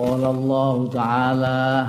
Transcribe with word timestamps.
قال 0.00 0.24
الله 0.24 0.88
تعالى 0.88 1.86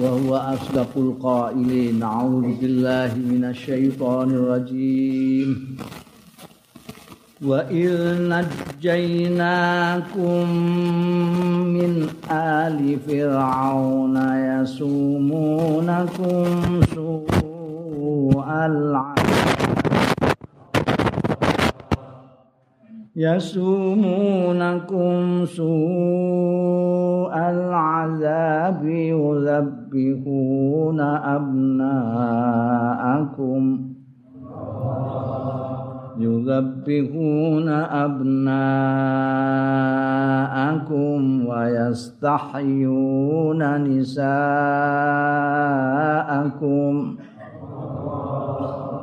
وهو 0.00 0.36
أصدق 0.36 0.88
القائلين 0.96 2.02
أعوذ 2.02 2.60
بالله 2.60 3.14
من 3.16 3.44
الشيطان 3.44 4.30
الرجيم. 4.30 5.76
وإذ 7.42 7.98
نجيناكم 8.28 10.48
من 11.76 12.08
آل 12.30 12.98
فرعون 13.08 14.16
يسومونكم 14.60 16.44
سوء 16.94 18.48
العذاب. 18.48 19.21
يسومونكم 23.16 25.04
سوء 25.44 27.34
العذاب 27.36 28.84
يذبحون 28.86 30.20
أبناءكم 31.00 32.32
يذبحون 36.18 37.68
أبناءكم 37.68 38.32
ويستحيون 41.46 42.80
نساءكم 43.84 44.32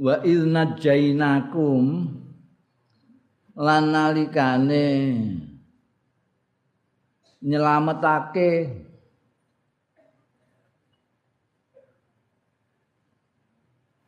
wa 0.02 0.17
idz 0.25 0.41
najainakum 0.50 1.85
lan 3.53 3.83
nalikane 3.94 4.89
nyelametake 7.45 8.80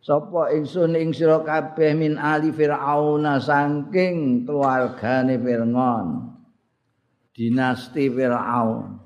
sapa 0.04 0.52
ingsun 0.52 1.00
ing 1.00 1.16
sira 1.16 1.40
kabeh 1.40 1.96
min 1.96 2.20
ali 2.20 2.52
fir'auna 2.52 3.40
saking 3.40 4.44
keluargane 4.44 5.40
Fir'aun. 5.40 6.08
Dinasti 7.32 8.12
Fir'aun. 8.12 9.00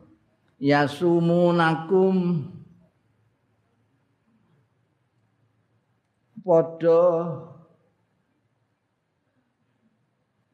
Yasumunakum. 0.57 2.17
Padha 6.41 7.03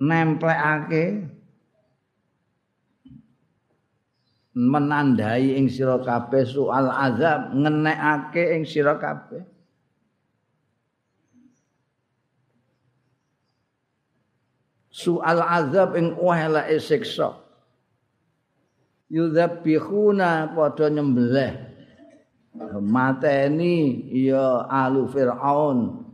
nemplekake 0.02 1.30
menandai 4.58 5.55
ing 5.55 5.69
sira 5.69 6.02
kabeh 6.02 6.44
soal 6.44 6.89
azab 6.89 7.55
ngenekake 7.55 8.58
ing 8.58 8.66
sira 8.66 8.97
kabeh 8.97 9.53
soal 14.94 15.41
azab 15.41 15.97
ing 15.97 16.13
wahelake 16.22 16.77
siksa. 16.77 17.33
Yudzabihuna 19.09 20.53
padha 20.53 20.94
nyembelih. 20.94 21.73
Mateni 22.77 24.05
ya 24.14 24.69
alu 24.69 25.09
fir'aun. 25.09 26.05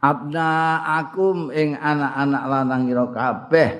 Abna 0.00 0.80
akum 0.98 1.52
ing 1.52 1.76
anak-anak 1.76 2.44
lanang 2.48 2.84
ira 2.88 3.06
kabeh. 3.12 3.70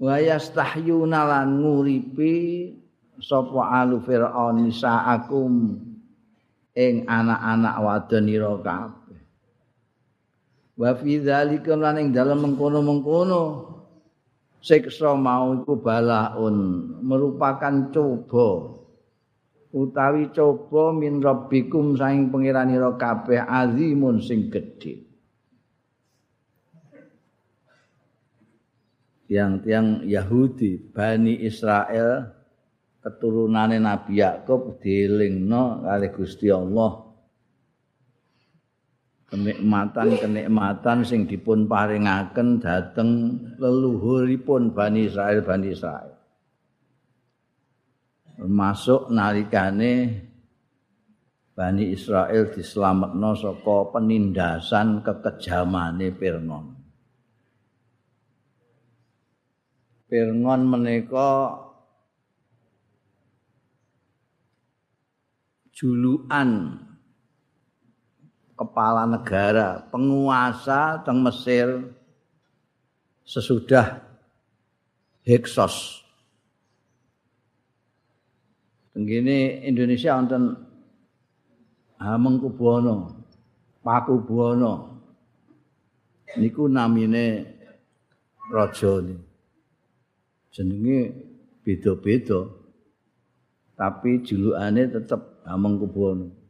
Wa 0.00 0.18
yastahyuna 0.18 1.28
lan 1.28 1.62
nguripi 1.62 2.34
sapa 3.20 3.84
alu 3.84 4.00
fir'aun 4.02 4.66
nisaakum 4.66 5.78
ing 6.74 7.06
anak-anak 7.06 7.76
wadon 7.78 8.26
ira 8.26 8.52
kabeh 8.58 9.03
wa 10.74 10.90
fi 10.98 11.22
dzalika 11.22 11.78
lan 11.78 12.02
ing 12.02 12.08
dalem 12.10 12.50
mengkono-mengkono. 12.50 13.72
Siksa 14.64 15.12
mau 15.12 15.60
iku 15.60 15.76
balaun 15.76 16.56
merupakan 17.04 17.92
coba. 17.92 18.80
Utawi 19.74 20.32
coba 20.32 20.96
min 20.96 21.20
rabbikum 21.20 21.98
saing 22.00 22.32
pangeranira 22.32 22.96
kabeh 22.96 23.44
azimun 23.44 24.24
sing 24.24 24.48
gedhe. 24.48 25.04
Tiang-tiang 29.28 30.08
Yahudi 30.08 30.80
Bani 30.80 31.44
Israel 31.44 32.32
keturunane 33.04 33.76
Nabi 33.76 34.24
Yakub 34.24 34.80
dielingno 34.80 35.84
kali 35.84 36.08
Gusti 36.08 36.48
Allah 36.48 37.03
kenikmatan-kenikmatan 39.34 41.02
sing 41.02 41.26
dipun 41.26 41.66
paringaken 41.66 42.62
dhateng 42.62 43.10
leluhuripun 43.58 44.70
Bani 44.70 45.10
Israel 45.10 45.42
Bani 45.42 45.74
Israel. 45.74 46.14
Termasuk 48.38 49.10
nalikane 49.10 50.22
Bani 51.54 51.90
Israel 51.90 52.54
dislametno 52.54 53.34
saka 53.34 53.90
penindasan 53.90 55.02
kekejamane 55.02 56.14
Fir'aun. 56.14 56.66
Fir'aun 60.06 60.62
menika 60.62 61.58
julukan 65.74 66.50
kepala 68.54 69.06
negara, 69.06 69.82
penguasa 69.90 71.02
teng 71.02 71.22
Mesir 71.22 71.90
sesudah 73.26 74.02
Heksos. 75.26 76.04
Tenggini 78.94 79.66
Indonesia 79.66 80.14
wonten 80.14 80.54
Hamengkubuwono, 81.98 83.26
Pakubuwono. 83.82 85.02
Niku 86.38 86.70
namine 86.70 87.46
raja. 88.52 89.02
Jenenge 90.54 91.00
beda-beda. 91.66 92.46
Tapi 93.74 94.22
julukane 94.22 94.86
tetep 94.86 95.42
Hamengkubuwono. 95.42 96.44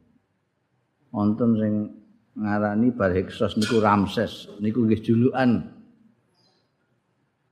wonten 1.15 1.55
sing 1.55 1.73
ngarani 2.35 2.91
bar 2.91 3.15
Heksos 3.15 3.55
niku 3.55 3.79
Ramses. 3.79 4.51
Niku 4.59 4.83
nggih 4.85 5.01
julukan. 5.01 5.71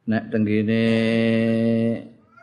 Nek 0.03 0.23
tenggene 0.29 0.83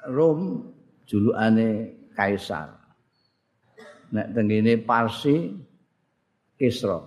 Rom 0.09 0.73
julukane 1.05 1.93
Kaisar. 2.17 2.73
Nek 4.11 4.33
tenggene 4.33 4.81
Parsi 4.81 5.53
Kisra. 6.57 6.99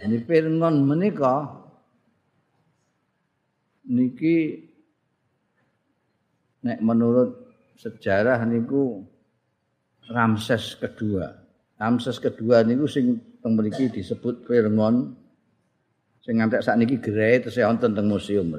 Ini 0.00 0.16
Firngon 0.24 0.82
menika 0.82 1.44
niki 3.90 4.64
nek 6.64 6.78
menurut 6.80 7.36
sejarah 7.76 8.42
niku 8.48 9.04
Ramses 10.08 10.74
kedua 10.80 11.39
Ramses 11.80 12.20
kedua 12.20 12.60
niku 12.60 12.84
sing 12.84 13.16
teng 13.40 13.56
mriki 13.56 13.88
disebut 13.88 14.44
Firngon 14.44 15.16
sing 16.20 16.36
ngantek 16.36 16.60
sakniki 16.60 17.00
gerai 17.00 17.40
terus 17.40 17.56
wonten 17.56 17.96
teng 17.96 18.04
museum. 18.04 18.52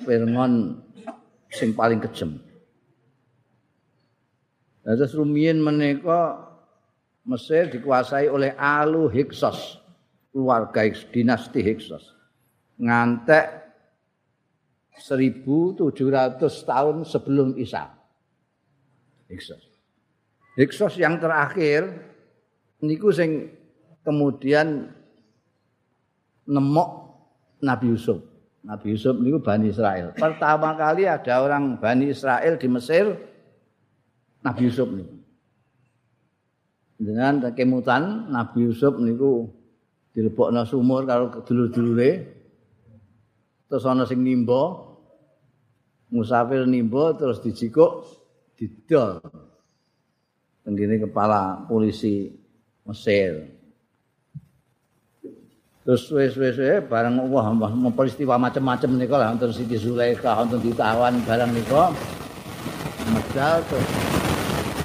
Firngon 0.00 0.80
sing 1.52 1.76
paling 1.76 2.00
kejem. 2.00 2.40
Nah, 4.88 4.96
terus 4.96 5.12
rumiyin 5.12 5.60
menika 5.60 6.48
Mesir 7.28 7.68
dikuasai 7.68 8.32
oleh 8.32 8.56
Alu 8.56 9.12
Hyksos, 9.12 9.76
keluarga 10.32 10.88
dinasti 11.12 11.60
Hyksos. 11.60 12.16
Ngantek 12.80 13.44
1700 14.96 16.40
tahun 16.40 17.04
sebelum 17.04 17.60
Isa. 17.60 17.92
Hyksos. 19.28 19.67
Hiksos 20.58 20.98
yang 20.98 21.22
terakhir 21.22 21.86
niku 22.82 23.14
sing 23.14 23.46
kemudian 24.02 24.90
nemok 26.50 27.14
Nabi 27.62 27.94
Yusuf. 27.94 28.18
Nabi 28.66 28.98
Yusuf 28.98 29.14
niku 29.22 29.38
Bani 29.38 29.70
Israel. 29.70 30.18
Pertama 30.18 30.74
kali 30.74 31.06
ada 31.06 31.46
orang 31.46 31.78
Bani 31.78 32.10
Israel 32.10 32.58
di 32.58 32.66
Mesir 32.66 33.06
Nabi 34.42 34.66
Yusuf 34.66 34.90
niku. 34.90 35.14
Dengan 36.98 37.54
kemutan 37.54 38.26
Nabi 38.26 38.66
Yusuf 38.66 38.98
niku 38.98 39.46
dilebokno 40.10 40.66
sumur 40.66 41.06
karo 41.06 41.38
dulur-dulure. 41.46 42.34
Terus 43.70 43.86
ana 43.86 44.02
sing 44.10 44.26
nimba 44.26 44.74
musafir 46.10 46.66
nimba 46.66 47.14
terus 47.14 47.38
dijikuk 47.46 48.10
didol. 48.58 49.22
Tenggene 50.68 51.00
kepala 51.00 51.64
polisi 51.64 52.28
Mesir. 52.84 53.56
Terus 55.80 56.04
wis-wis 56.12 56.84
bareng 56.84 57.24
wah 57.32 57.48
mau 57.56 57.88
peristiwa 57.88 58.36
macam-macam 58.36 59.00
nika 59.00 59.16
lah 59.16 59.32
wonten 59.32 59.48
Siti 59.56 59.80
Zulaikha 59.80 60.36
wonten 60.36 60.60
ditawan 60.60 61.24
barang 61.24 61.48
nika 61.56 61.88
medal 63.08 63.64
terus 63.64 63.88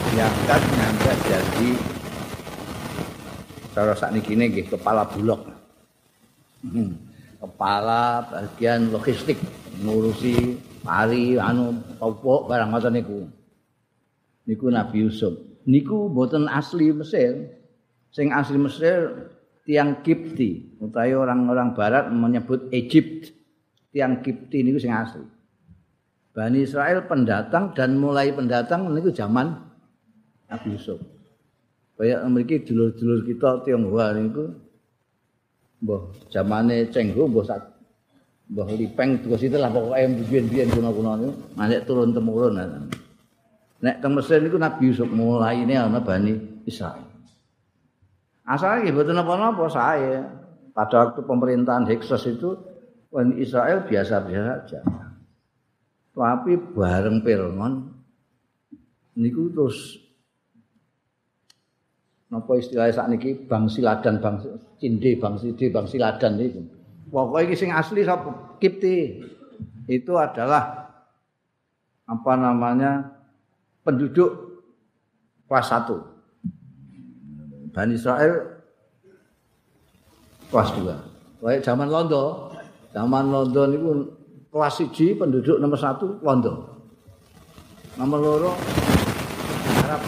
diangkat 0.08 0.62
nyampe 0.64 1.12
jadi 1.28 1.70
cara 3.76 3.92
sak 4.00 4.16
niki 4.16 4.40
nggih 4.40 4.72
kepala 4.72 5.04
bulog. 5.12 5.44
Hmm. 6.64 6.96
Kepala 7.44 8.24
bagian 8.32 8.88
logistik 8.88 9.36
ngurusi 9.84 10.56
pari 10.80 11.36
anu 11.36 11.76
pupuk 12.00 12.48
barang 12.48 12.72
ngoten 12.72 12.96
niku. 12.96 13.28
Niku 14.48 14.72
Nabi 14.72 15.04
Yusuf. 15.04 15.53
Niku 15.64 16.12
mboten 16.12 16.52
asli 16.52 16.92
Mesir. 16.92 17.60
Sing 18.14 18.30
asli 18.30 18.60
Mesir 18.60 19.30
tiang 19.64 20.04
Kipti. 20.04 20.80
Utawi 20.84 21.16
orang-orang 21.16 21.72
barat 21.74 22.12
menyebut 22.12 22.68
Egypt. 22.76 23.32
Tiang 23.96 24.20
Kipti 24.26 24.66
niku 24.66 24.80
sing 24.80 24.92
asli. 24.92 25.24
Bani 26.34 26.66
Israel 26.66 27.06
pendatang 27.06 27.78
dan 27.78 27.94
mulai 28.02 28.34
pendatang 28.34 28.90
niku 28.90 29.14
zaman 29.14 29.54
Nabi 30.50 30.74
Yusuf. 30.74 30.98
Kayak 31.94 32.26
memiliki 32.26 32.66
dulur-dulur 32.66 33.22
kita 33.22 33.62
Tionghoa 33.64 34.18
niku 34.18 34.50
mbah 35.86 36.10
zamane 36.34 36.90
Cengho 36.90 37.30
mbah 37.30 37.46
mbah 38.50 38.68
Lipeng 38.74 39.22
terus 39.22 39.46
itu 39.46 39.56
lah 39.62 39.70
pokoknya 39.70 40.26
biyen-biyen 40.26 40.74
kuno-kuno 40.74 41.12
niku. 41.22 41.34
Turun 41.86 42.18
temurun 42.18 42.58
nek 43.84 44.00
teng 44.00 44.16
Mesir 44.16 44.40
niku 44.40 44.56
Nabi 44.56 44.90
Yusuf 44.90 45.12
mulai 45.12 45.68
ini 45.68 45.76
ana 45.76 46.00
Bani 46.00 46.64
Israel 46.64 47.14
Asalnya 48.44 48.92
gitu 48.92 49.08
apa-apa 49.08 49.72
saya. 49.72 50.20
Pada 50.76 51.08
waktu 51.08 51.24
pemerintahan 51.24 51.88
Heksos 51.88 52.28
itu 52.28 52.60
Bani 53.08 53.40
Israel 53.40 53.88
biasa-biasa 53.88 54.68
saja. 54.68 54.80
Tapi 56.12 56.60
bareng 56.60 57.24
Firman 57.24 57.88
niku 59.16 59.48
terus 59.54 60.02
napa 62.28 62.58
istilahnya 62.58 62.92
saat 62.92 63.10
niki? 63.14 63.48
Bang 63.48 63.70
siladan 63.70 64.18
bang 64.20 64.42
cinde 64.82 65.12
bang 65.22 65.34
sidi 65.38 65.70
bang 65.70 65.86
siladan 65.86 66.42
itu 66.42 66.66
pokoknya 67.14 67.54
ini 67.54 67.54
sing 67.54 67.70
asli 67.70 68.02
sapa? 68.02 68.58
Kipti. 68.58 69.22
Itu 69.86 70.18
adalah 70.18 70.90
apa 72.10 72.34
namanya 72.34 73.23
penduduk 73.84 74.32
kelas 75.48 75.68
satu 75.70 76.14
Bani 77.74 77.98
Israel 77.98 78.54
kelas 80.54 80.70
2. 80.78 81.42
Kayak 81.42 81.66
zaman 81.66 81.90
Londo, 81.90 82.54
zaman 82.94 83.34
Londo 83.34 83.62
niku 83.66 83.92
kelas 84.54 84.78
1 84.86 85.18
penduduk 85.18 85.58
nomor 85.58 85.82
1 85.82 86.22
Londo. 86.22 86.54
Nomor 87.98 88.20
loro 88.22 88.52
Arab. 89.86 90.02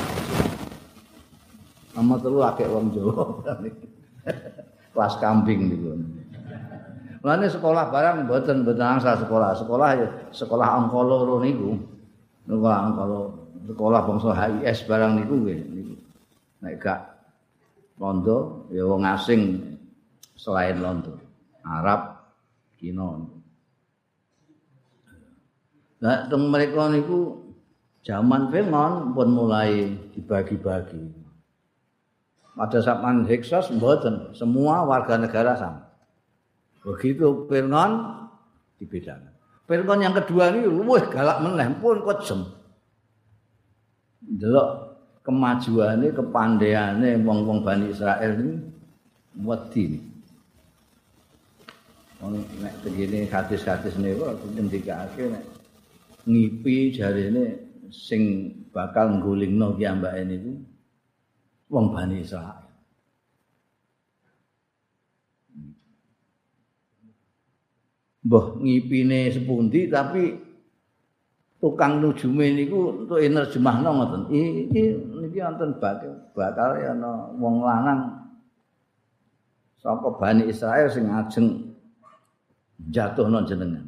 Nomor 1.98 2.18
telu 2.22 2.40
akeh 2.46 2.66
wong 2.70 2.94
Jawa. 2.94 3.26
kelas 4.94 5.14
kambing 5.18 5.70
niku. 5.70 5.98
Mulane 7.26 7.50
sekolah 7.50 7.90
barang 7.90 8.30
mboten 8.30 8.62
mboten 8.62 8.86
angsal 8.86 9.18
sekolah. 9.18 9.58
Sekolah 9.58 9.90
ya 9.98 10.08
sekolah 10.30 10.68
angka 10.86 11.02
loro 11.02 11.42
niku. 11.42 11.74
Sekolah 12.46 12.78
angka 12.90 13.04
sekolah 13.66 14.06
bangsa 14.06 14.32
HIS 14.34 14.86
barang 14.86 15.12
niku 15.20 15.34
nggih 15.42 15.60
niku. 15.74 15.96
Nek 16.62 16.74
gak 16.82 17.02
Londo 17.98 18.68
ya 18.72 18.84
wong 18.86 19.04
asing 19.08 19.42
selain 20.38 20.80
Londo. 20.80 21.18
Arab, 21.66 22.22
Cina. 22.78 23.26
Nah, 26.06 26.30
teng 26.30 26.54
mereka 26.54 26.86
niku 26.94 27.42
zaman 28.06 28.54
Firman 28.54 29.18
pun 29.18 29.34
mulai 29.34 29.98
dibagi-bagi. 30.14 31.26
Pada 32.56 32.80
zaman 32.80 33.26
Heksos 33.26 33.74
mboten, 33.74 34.32
semua 34.38 34.86
warga 34.86 35.18
negara 35.18 35.58
sama. 35.58 35.90
Begitu 36.86 37.50
Firman 37.50 38.22
dibedakan. 38.78 39.34
Firman 39.66 40.06
yang 40.06 40.14
kedua 40.14 40.54
ini 40.54 40.70
luwih 40.70 41.10
galak 41.10 41.42
meneh 41.42 41.74
pun 41.82 42.06
kejem. 42.06 42.46
Delok 44.26 44.98
kemajuane 45.22 46.10
kepandaiane 46.14 47.22
wong-wong 47.22 47.62
Bani 47.62 47.94
Israel 47.94 48.34
ini 48.42 48.58
wedi. 49.42 50.02
Wong 52.22 52.42
nek 52.62 52.74
begini 52.82 53.30
hadis-hadis 53.30 53.98
niku 54.02 54.26
ngendikake 54.54 55.30
nek 55.30 55.46
ngipi 56.26 56.94
jarene 56.94 57.70
sing 57.94 58.50
bakal 58.74 59.22
nggulingno 59.22 59.78
ki 59.78 59.84
ambake 59.86 60.22
niku 60.26 60.54
wong 61.70 61.94
Bani 61.94 62.22
Israel. 62.22 62.66
Mbah 68.26 68.58
ngipine 68.58 69.30
sepundi 69.30 69.86
tapi 69.86 70.45
tukang 71.66 71.98
nujume 71.98 72.54
niku 72.54 72.94
untuk 72.94 73.18
nerjemahno 73.18 73.90
ngoten. 73.90 74.22
Iki 74.30 74.84
niki 75.18 75.42
wonten 75.42 75.74
bakal 75.82 76.14
bakal 76.38 76.78
ana 76.78 77.34
wong 77.42 77.66
lanang 77.66 78.22
saka 79.82 80.14
Bani 80.14 80.46
Israel 80.46 80.86
sing 80.94 81.10
ajeng 81.10 81.74
jatuhno 82.94 83.42
jenengan. 83.50 83.82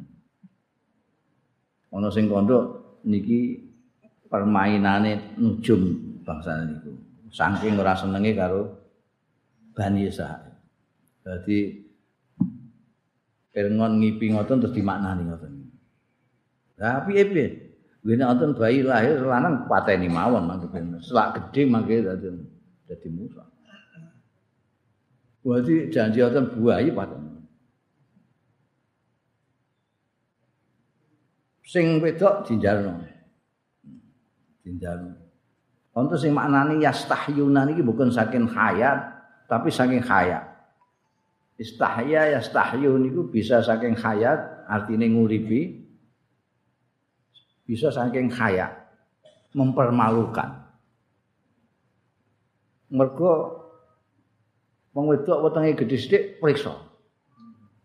Ana 1.94 2.10
sing 2.10 2.26
kandha 2.26 2.66
niki 3.06 3.62
permainane 4.26 5.38
nujum 5.38 5.94
bangsa 6.26 6.66
niku. 6.66 6.98
Saking 7.30 7.78
ora 7.78 7.94
senenge 7.94 8.34
karo 8.34 8.74
Bani 9.70 10.02
Israel. 10.10 10.50
Dadi 11.22 11.86
Pirngon 13.54 14.02
ngipi 14.02 14.34
ngoten 14.34 14.66
terus 14.66 14.74
dimaknani 14.74 15.22
ngoten. 15.30 15.52
Lah 16.78 17.02
piye-piye? 17.06 17.67
Gene 18.06 18.24
wonten 18.24 18.54
bayi 18.54 18.86
lahir 18.86 19.20
lanang 19.26 19.66
pateni 19.66 20.06
mawon 20.06 20.46
mangke 20.46 20.70
selak 21.02 21.34
gedhe 21.34 21.66
mangke 21.66 21.98
dadi 21.98 22.30
dadi 22.86 23.08
musa. 23.10 23.42
Berarti 25.42 25.90
janji 25.90 26.22
wonten 26.22 26.46
buayi 26.54 26.94
pateni. 26.94 27.30
Sing 31.68 32.00
wedok 32.00 32.48
dinjalno. 32.48 33.02
Dinjalno. 34.64 35.12
Wonten 35.92 36.16
sing 36.16 36.32
maknani 36.32 36.80
yastahyuna 36.80 37.66
niki 37.66 37.82
bukan 37.82 38.08
saking 38.08 38.46
hayat 38.48 39.04
tapi 39.50 39.68
saking 39.68 40.00
hayat. 40.00 40.48
Istahya 41.58 42.38
yastahyu 42.38 42.94
niku 43.02 43.26
bisa 43.26 43.58
saking 43.58 43.98
hayat 43.98 44.38
artine 44.70 45.10
nguripi 45.10 45.77
bisa 47.68 47.92
saking 47.92 48.32
kaya 48.32 48.72
mempermalukan. 49.52 50.64
Mergo 52.88 53.60
wong 54.96 55.12
wedok 55.12 55.44
wetenge 55.44 55.76
gedhe 55.76 56.00
sithik 56.00 56.40
priksa. 56.40 56.72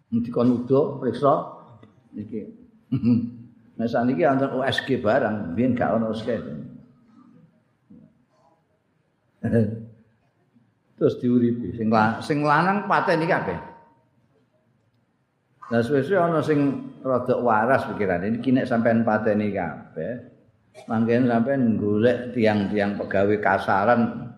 Dikon 0.07 0.63
udo 0.63 1.03
priksa 1.03 1.51
iki 2.15 2.63
nah 3.73 3.89
saniki 3.89 4.21
wonten 4.21 4.53
USG 4.53 5.01
barang 5.01 5.57
biyen 5.57 5.73
gak 5.73 5.97
ono 5.97 6.13
USG 6.13 6.29
terus 10.95 11.17
diuripi. 11.19 11.75
Sing 11.75 11.89
sing 12.23 12.45
lanang 12.45 12.87
paten 12.87 13.19
iki 13.19 13.33
kabeh 13.33 13.72
Lah 15.73 15.81
suwe-suwe 15.81 16.21
ana 16.21 16.37
sing 16.37 16.93
rada 17.01 17.33
waras 17.41 17.89
pikirane 17.89 18.37
iki 18.37 18.53
nek 18.53 18.69
sampean 18.69 19.01
pateni 19.01 19.49
kabeh. 19.49 20.21
Mangken 20.85 21.25
sampean 21.25 21.81
golek 21.81 22.29
tiang-tiang 22.37 22.93
pegawai 23.01 23.41
kasaran 23.41 24.29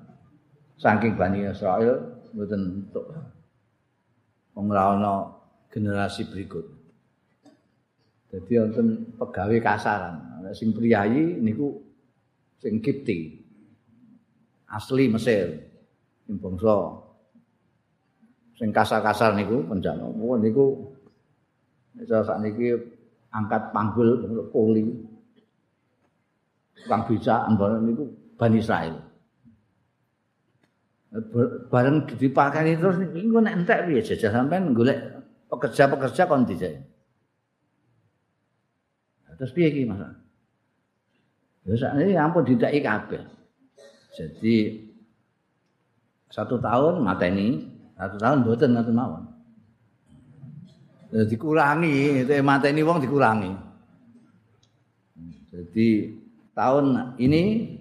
saking 0.80 1.20
Bani 1.20 1.44
Israel 1.44 2.24
mboten 2.32 2.88
entuk. 2.88 3.04
Wong 4.56 4.72
generasi 5.68 6.24
berikut. 6.32 6.72
Jadi 8.32 8.52
wonten 8.56 8.88
pegawai 9.20 9.60
kasaran. 9.60 10.40
Sing 10.56 10.72
priayi 10.72 11.36
niku 11.44 11.84
sing 12.64 12.80
Kipti. 12.80 13.44
Asli 14.72 15.12
Mesir. 15.12 15.52
Sing 16.24 16.40
bangsa 16.40 16.96
sing 18.56 18.72
kasar-kasar 18.72 19.36
niku 19.36 19.68
penjana. 19.68 20.08
niku 20.40 20.95
iso 22.02 22.24
sakniki 22.24 22.76
angkat 23.32 23.72
panggul 23.72 24.24
kuli. 24.52 24.84
Kang 26.86 27.08
bisa 27.10 27.50
niku 27.56 28.04
Bani 28.36 28.60
Israil. 28.60 28.96
Bareng 31.72 32.04
dipakai 32.20 32.76
terus 32.76 33.00
niku 33.00 33.40
nek 33.40 33.64
entek 33.64 33.88
piye 33.88 34.04
jajah 34.04 34.32
sampean 34.36 34.76
golek 34.76 35.00
pekerja-pekerja 35.48 36.28
kon 36.28 36.44
dijaya. 36.44 36.84
Terus 39.36 39.52
piye 39.56 39.68
iki 39.72 39.88
Mas? 39.88 40.04
Ya 41.66 41.76
sakniki 41.80 42.14
ampun 42.16 42.44
didaki 42.46 42.80
kabeh. 42.84 43.24
Jadi 44.16 44.56
satu 46.32 46.56
tahun 46.60 47.04
mateni, 47.04 47.68
satu 48.00 48.16
tahun 48.20 48.44
mboten 48.44 48.76
ngoten 48.76 48.96
mawon. 48.96 49.24
Jadi 51.16 51.32
dikurangi, 51.32 52.28
itu 52.28 52.34
mateni 52.44 52.84
wong 52.84 53.00
dikurangi. 53.00 53.56
Jadi 55.48 56.12
tahun 56.52 57.16
ini 57.16 57.72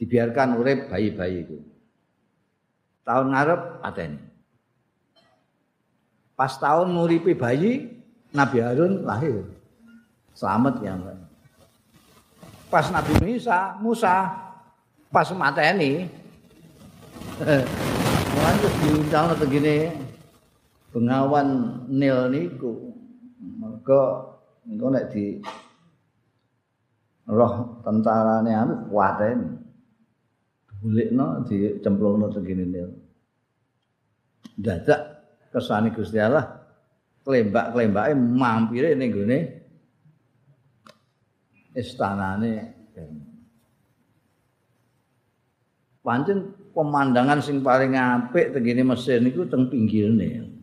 dibiarkan 0.00 0.56
urip 0.56 0.88
bayi-bayi 0.88 1.44
itu. 1.44 1.60
Tahun 3.04 3.28
ngarep 3.28 3.60
pateni. 3.84 4.16
Pas 6.32 6.56
tahun 6.56 6.96
nguripi 6.96 7.36
bayi, 7.36 7.92
Nabi 8.32 8.56
Harun 8.64 9.04
lahir. 9.04 9.44
Selamat 10.32 10.80
ya 10.80 10.96
Mbak. 10.96 11.16
Pas 12.72 12.88
Nabi 12.88 13.12
Musa, 13.20 13.76
Musa 13.84 14.14
pas 15.12 15.28
mateni. 15.36 16.08
Terus 18.34 18.74
diundang 18.80 19.28
atau 19.36 19.44
gini, 19.44 19.92
bengawan 20.94 21.82
Nil 21.90 22.30
niku, 22.30 22.94
maka 23.58 24.30
engkau 24.62 24.94
nek 24.94 25.10
di 25.10 25.42
roh 27.26 27.82
tentara 27.82 28.46
ini 28.46 28.54
anu 28.54 28.86
kuatin, 28.86 29.58
bulik 30.78 31.10
no 31.10 31.42
di 31.42 31.82
segini 32.30 32.64
Nil. 32.70 32.88
Dadak 34.54 35.02
kesani 35.50 35.90
Gusti 35.90 36.22
Allah, 36.22 36.62
kelembak 37.26 37.74
kelembaknya 37.74 38.14
mampir 38.14 38.94
ini 38.94 39.06
gini, 39.10 39.38
istanane. 41.74 42.54
Pancen 46.04 46.52
pemandangan 46.76 47.40
sing 47.40 47.64
paling 47.64 47.96
apik 47.96 48.52
tengene 48.52 48.84
Mesir 48.84 49.24
niku 49.24 49.48
teng 49.48 49.72
pinggirne 49.72 50.53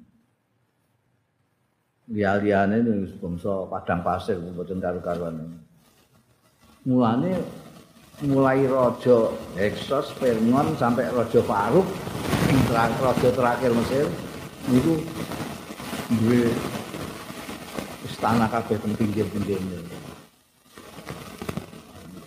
liya-liyane 2.12 2.84
wis 3.08 3.16
bangsa 3.18 3.72
padang 3.72 4.04
pasir 4.04 4.36
mboten 4.36 4.84
karo-karuan 4.84 5.56
mulane 6.84 7.40
mulai 8.28 8.68
raja 8.68 9.32
Heksos 9.56 10.12
Firman 10.20 10.76
sampai 10.76 11.08
raja 11.10 11.40
Faruk 11.40 11.88
terakhir 12.68 13.00
raja 13.00 13.30
terakhir 13.32 13.72
Mesir 13.72 14.06
niku 14.68 15.00
duwe 16.20 16.52
istana 18.06 18.46
kabeh 18.52 18.76
teng 18.76 18.94
pinggir-pinggirne 19.00 19.80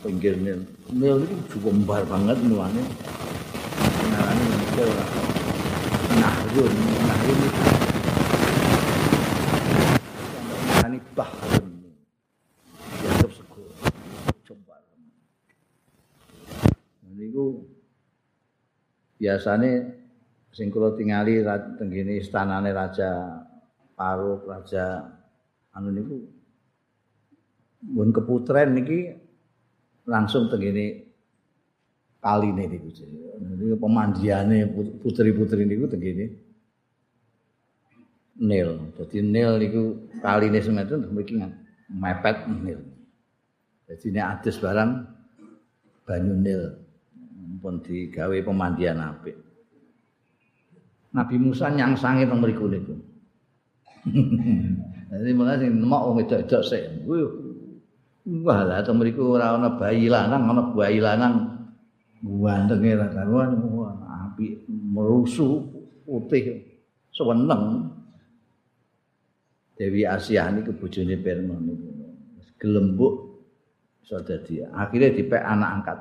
pinggir 0.05 0.37
Nil. 0.37 0.61
Nil 0.93 1.25
itu 1.25 1.65
jumbar 1.65 2.05
banget 2.05 2.37
mulanya. 2.45 2.85
Kenalanya 4.05 4.45
Nil. 4.77 4.91
Nahrun, 6.21 6.73
Nahrun 7.09 7.54
Ini 11.15 11.23
Bahrun. 11.23 11.67
Dianggap 12.99 13.31
segera. 13.31 13.71
Jumbar. 14.43 14.83
Ini 17.07 17.31
itu 17.31 17.63
biasanya 19.23 19.95
sing 20.51 20.75
kula 20.75 20.99
tingali 20.99 21.39
tenggene 21.79 22.19
istanane 22.19 22.75
raja 22.75 23.31
Paruk, 23.95 24.51
raja 24.51 25.07
anu 25.71 25.95
niku 25.95 26.19
mun 27.95 28.11
keputren 28.11 28.75
niki 28.75 29.15
langsung 30.11 30.51
tengene 30.51 31.15
kaline 32.19 32.67
niku. 32.67 32.91
Niku 33.55 33.79
pemandiane 33.79 34.67
putri-putri 34.99 35.63
niku 35.63 35.87
tengene 35.87 36.44
Nil. 38.41 38.95
Dadi 38.99 39.19
Nil 39.23 39.53
niku 39.63 39.83
kaline 40.19 40.59
semeten 40.59 41.07
mriki 41.15 41.39
mepet 41.93 42.51
Nil. 42.51 42.81
Jadi 43.85 44.07
ini 44.11 44.21
adus 44.21 44.57
barang 44.59 44.91
banyu 46.09 46.35
Nil 46.35 46.63
pun 47.61 47.81
digawe 47.81 48.37
pemandian 48.45 49.01
apik. 49.01 49.37
Nabi 51.15 51.37
Musa 51.39 51.71
nyangsangi 51.71 52.27
teng 52.27 52.43
mriku 52.43 52.67
niku. 52.67 52.95
Jadi 55.15 55.31
mulai 55.31 55.63
sing 55.63 55.79
nemok 55.79 56.03
wong 56.11 56.15
wedok-wedok 56.19 56.63
sik. 56.67 56.83
Wah, 58.25 58.61
lah 58.67 58.83
to 58.83 58.91
mriku 58.97 59.39
ora 59.39 59.55
ana 59.55 59.79
bayi 59.79 60.11
lanang, 60.11 60.51
ana 60.51 60.75
bayi 60.75 60.99
lanang 60.99 61.55
gantenge 62.25 62.97
ra 62.97 63.07
karuan 63.13 63.55
apik 64.03 64.65
merusu 64.67 65.63
putih 66.03 66.67
seneng. 67.15 67.94
Dewi 69.75 70.07
Asia 70.07 70.51
niku 70.55 70.75
bojone 70.79 71.19
Firman 71.19 71.61
niku. 71.67 71.89
Gelembuk 72.59 73.15
iso 74.01 74.23
dadi. 74.23 74.63
Akhire 74.63 75.11
dipek 75.13 75.43
anak 75.43 75.71
angkat. 75.81 75.99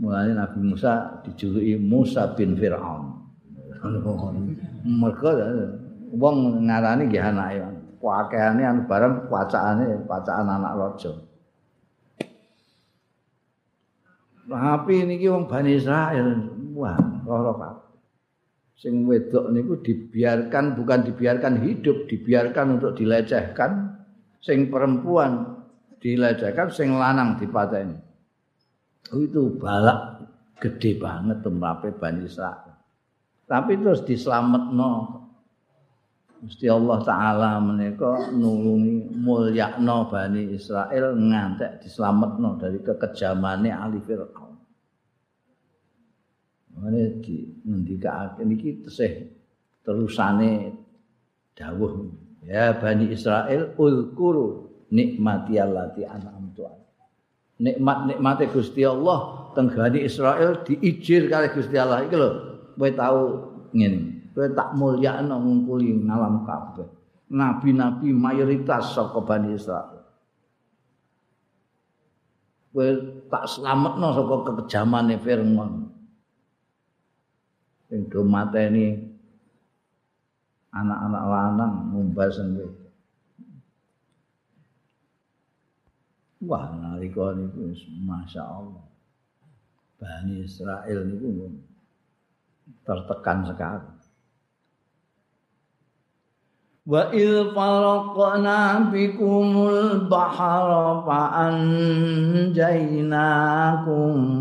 Mulane 0.00 0.32
Nabi 0.38 0.58
Musa 0.62 1.20
dijuluki 1.26 1.74
Musa 1.76 2.30
bin 2.38 2.54
Firaun. 2.54 3.18
Mergo 4.84 5.34
wong 6.14 6.36
ngarani 6.66 7.06
nggih 7.10 7.22
anake. 7.22 7.80
pakaiane 8.00 8.64
anu 8.64 8.88
bareng 8.88 9.28
wacaane 9.28 10.08
wacaan 10.08 10.48
anak 10.48 10.72
raja. 10.80 11.12
Tapi 14.50 14.94
niki 15.06 15.30
wong 15.30 15.46
Bani 15.46 15.78
Israil, 15.78 16.50
wah, 16.74 16.96
apa. 16.96 17.89
Sing 18.80 19.04
wedok 19.04 19.52
niku 19.52 19.76
dibiarkan 19.84 20.72
bukan 20.72 21.04
dibiarkan 21.04 21.60
hidup, 21.60 22.08
dibiarkan 22.08 22.80
untuk 22.80 22.96
dilecehkan. 22.96 23.92
Sing 24.40 24.72
perempuan 24.72 25.60
dilecehkan, 26.00 26.72
sing 26.72 26.96
lanang 26.96 27.36
dipateni. 27.36 27.92
Oh, 29.12 29.20
itu 29.20 29.52
balak 29.60 30.24
gede 30.56 30.96
banget 30.96 31.44
tembape 31.44 31.92
Bani 31.92 32.24
Israil. 32.24 32.72
Tapi 33.44 33.76
terus 33.76 34.00
dislametno 34.06 35.20
Gusti 36.40 36.64
Allah 36.72 37.04
taala 37.04 37.60
menika 37.60 38.32
nulungi 38.32 39.12
mulyakno 39.12 40.08
Bani 40.08 40.56
Israel 40.56 41.12
ngantek 41.20 41.84
dislametno 41.84 42.56
dari 42.56 42.80
kekejamane 42.80 43.68
Ali 43.68 44.00
Firaun. 44.00 44.49
Mane 46.80 47.20
di 47.20 47.44
ngendikake 47.60 48.40
niki 48.40 48.80
tesih 48.80 49.28
terusane 49.84 50.72
dawuh 51.52 52.08
ya 52.48 52.72
Bani 52.80 53.12
Israel 53.12 53.76
ulkuru 53.76 54.64
nikmati 54.88 55.60
allati 55.60 56.08
an'amtu 56.08 56.64
Nikmat-nikmate 57.60 58.48
Gusti 58.48 58.80
Allah 58.88 59.52
teng 59.52 59.68
Bani 59.68 60.00
Israel 60.00 60.64
diijir 60.64 61.28
kali 61.28 61.52
Gusti 61.52 61.76
Allah 61.76 62.08
iki 62.08 62.16
lho 62.16 62.30
kowe 62.80 62.88
tau 62.96 63.20
ngene 63.76 64.32
kowe 64.32 64.48
tak 64.56 64.72
mulyakno 64.72 65.36
ngungkuli 65.36 66.08
ngalam 66.08 66.48
kabeh. 66.48 66.88
Nabi-nabi 67.30 68.10
mayoritas 68.16 68.96
saka 68.96 69.20
Bani 69.20 69.52
Israil. 69.52 70.00
Kowe 72.72 72.88
tak 73.28 73.44
slametno 73.44 74.08
saka 74.16 74.34
kekejamane 74.48 75.20
Firman. 75.20 75.70
Sing 77.90 78.06
do 78.06 78.22
mateni 78.22 78.94
anak-anak 80.70 81.24
lanang 81.26 81.74
ngumbas 81.90 82.38
sendiri. 82.38 82.70
Wah, 86.46 86.70
nalika 86.70 87.34
niku 87.34 87.74
Masya 88.06 88.46
Allah. 88.46 88.86
Bani 89.98 90.46
Israel 90.46 91.02
niku 91.02 91.50
tertekan 92.86 93.44
sekali. 93.44 94.00
wa 96.90 97.12
il 97.14 97.54
faraqna 97.54 98.90
bikumul 98.90 100.10
bahra 100.10 101.06
fa 101.06 101.46
anjaynakum 101.46 103.14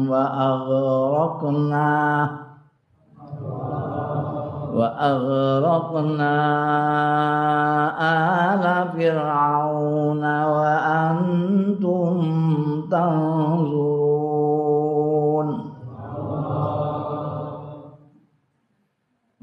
wa 0.10 0.24
aghraqna 0.50 1.92
wa 4.80 4.96
aghraqna 4.96 6.36
ala 8.00 8.96
fir'auna 8.96 10.36
wa 10.48 10.72
antum 11.12 12.16
tanzurun 12.88 14.00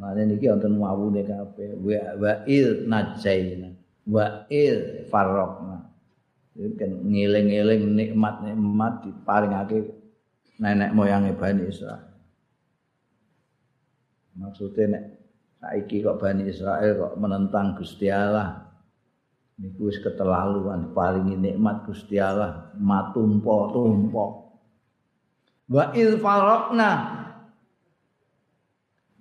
Mane 0.01 0.23
niki 0.25 0.49
wonten 0.49 0.81
wawune 0.81 1.21
kabeh. 1.25 1.77
Wa 1.85 2.33
il 2.49 2.89
najaina 2.89 3.77
wa 4.09 4.49
il 4.49 5.05
farraqna. 5.13 5.93
Kan 6.81 7.05
ngeling-eling 7.05 7.93
nikmat-nikmat 7.93 9.05
diparingake 9.05 9.93
nenek 10.57 10.97
moyange 10.97 11.37
Bani 11.37 11.69
Israil. 11.69 12.01
Maksudnya 14.37 15.16
saiki 15.61 16.05
kok 16.05 16.19
Bani 16.21 16.47
Israel 16.49 16.93
kok 16.97 17.15
menentang 17.21 17.77
Gusti 17.77 18.09
Allah. 18.13 18.65
Niku 19.57 19.89
wis 19.89 19.99
keterlaluan 20.05 20.93
paringi 20.93 21.37
nikmat 21.41 21.89
Gusti 21.89 22.21
Allah 22.21 22.77
matumpo-tumpo. 22.77 24.25
Wa 25.67 25.97
il 25.97 26.21
faraqna 26.21 26.93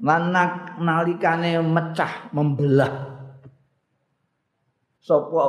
lan 0.04 0.24
nalikane 0.84 1.64
mecah 1.64 2.30
membelah 2.36 2.94
sapa 5.00 5.44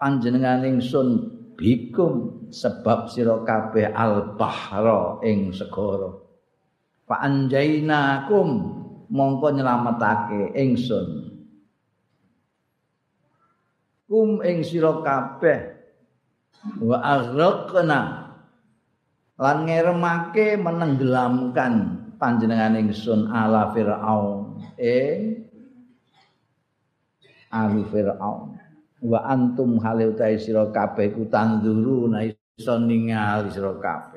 panjenengan 0.00 0.64
ingsun 0.64 1.08
bikum 1.54 2.46
sebab 2.50 3.10
sira 3.12 3.42
kabeh 3.44 3.92
al-bahra 3.92 5.20
ing 5.22 5.52
segara 5.54 6.18
fa 7.06 7.20
anjainakum 7.20 8.80
mongko 9.10 9.52
nyelametake 9.54 10.54
ingsun. 10.56 11.32
Kum 14.04 14.44
ing 14.44 14.62
sira 14.62 15.00
kabeh 15.00 15.60
wa 16.78 17.00
aghraqna 17.00 18.00
lan 19.40 19.58
ngeremake 19.66 20.60
menenggelamkan 20.60 21.72
panjenengan 22.20 22.78
ingsun 22.78 23.26
ala 23.32 23.72
fir'aun 23.74 24.60
ing 24.78 25.48
ali 27.50 27.82
fir'aun. 27.90 28.60
Wa 29.04 29.20
antum 29.28 29.80
halu 29.82 30.16
ta 30.16 30.32
sira 30.38 30.70
kabeh 30.70 31.12
ku 31.12 31.28
tanzuru 31.28 32.08
na 32.08 32.24
iso 32.28 32.76
ningali 32.78 33.50
sira 33.50 33.74
kabeh 33.76 34.13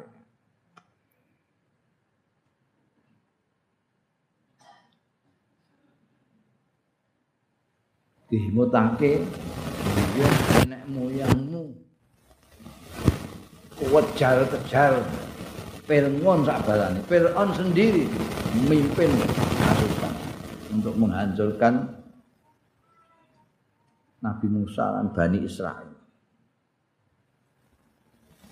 dimutake 8.28 9.24
ya 10.20 10.30
nek 10.68 10.84
moyangmu 10.92 11.72
kejar 13.78 14.44
kejar 14.52 15.00
Fir'aun 15.88 16.44
sak 16.44 16.60
balane. 16.68 17.00
Fir'aun 17.08 17.50
sendiri 17.56 18.04
memimpin 18.60 19.08
pasukan 19.64 20.14
untuk 20.76 20.94
menghancurkan 21.00 21.88
Nabi 24.20 24.48
Musa 24.52 25.00
dan 25.00 25.08
Bani 25.16 25.40
Israel. 25.48 25.88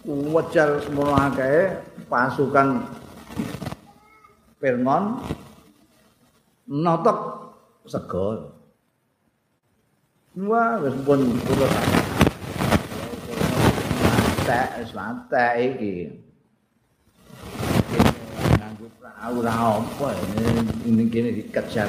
Wajar 0.08 0.80
semua 0.80 1.28
kayak 1.36 1.84
pasukan 2.08 2.88
Fir'aun 4.64 5.20
notok 6.72 7.20
segol. 7.84 8.55
Wah, 10.36 10.76
wis 10.84 10.92
pun 11.08 11.24
kula 11.48 11.72
tak 14.44 14.84
wis 14.84 14.92
mate 14.92 15.48
iki. 15.64 16.12
ora 19.32 19.80
apa 19.80 20.12
ini 20.84 21.08
kene 21.08 21.32
dikejar 21.40 21.88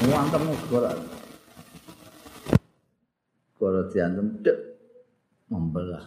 Muantem 0.00 0.42
negara. 0.48 1.19
Diantem 3.90 4.38
dek 4.40 4.58
membelah. 5.50 6.06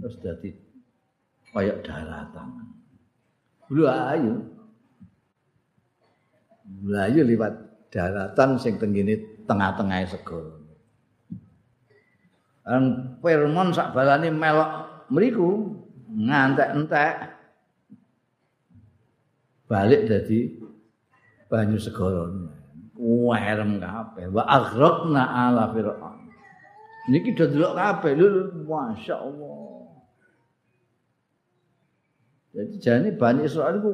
Terus 0.00 0.16
jadi 0.20 0.50
kayak 1.52 1.82
daratan. 1.84 2.48
Lu 3.72 3.84
ayo. 3.88 4.60
mlayu 6.70 7.26
liwat 7.26 7.54
daratan 7.90 8.54
sing 8.62 8.78
tenggene 8.78 9.42
tengah-tengah 9.50 10.06
segara. 10.06 10.54
Ang 12.70 13.18
Firmon 13.18 13.74
sak 13.74 13.90
balane 13.90 14.30
melok 14.30 15.04
mriku 15.10 15.74
ngantek-entek 16.06 17.34
balik 19.66 20.06
dadi 20.06 20.54
banyu 21.50 21.78
segara. 21.82 22.30
Kuwerem 22.94 23.80
kabeh 23.80 24.28
wa 24.28 24.44
aghraqna 24.44 25.22
ala 25.24 25.72
fir'aun. 25.72 26.19
Niki 27.10 27.34
do 27.34 27.50
delok 27.50 27.74
kabeh 27.74 28.14
lho 28.14 28.28
masyaallah. 28.70 29.82
Jadi 32.54 32.74
jane 32.78 33.08
Bani 33.18 33.46
Israil 33.46 33.82
iku 33.82 33.92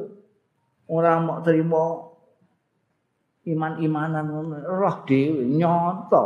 ora 0.93 1.17
mau 1.21 1.41
terima 1.41 2.13
iman-imanan 3.47 4.27
roh 4.65 4.95
dhewe 5.05 5.45
nyata 5.45 6.25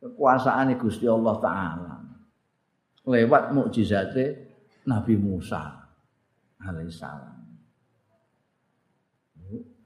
kekuasaan 0.00 0.72
Gusti 0.80 1.04
Allah 1.04 1.36
taala 1.40 1.94
lewat 3.04 3.52
mukjizate 3.52 4.24
Nabi 4.88 5.14
Musa 5.20 5.84
alaihissalam 6.64 7.40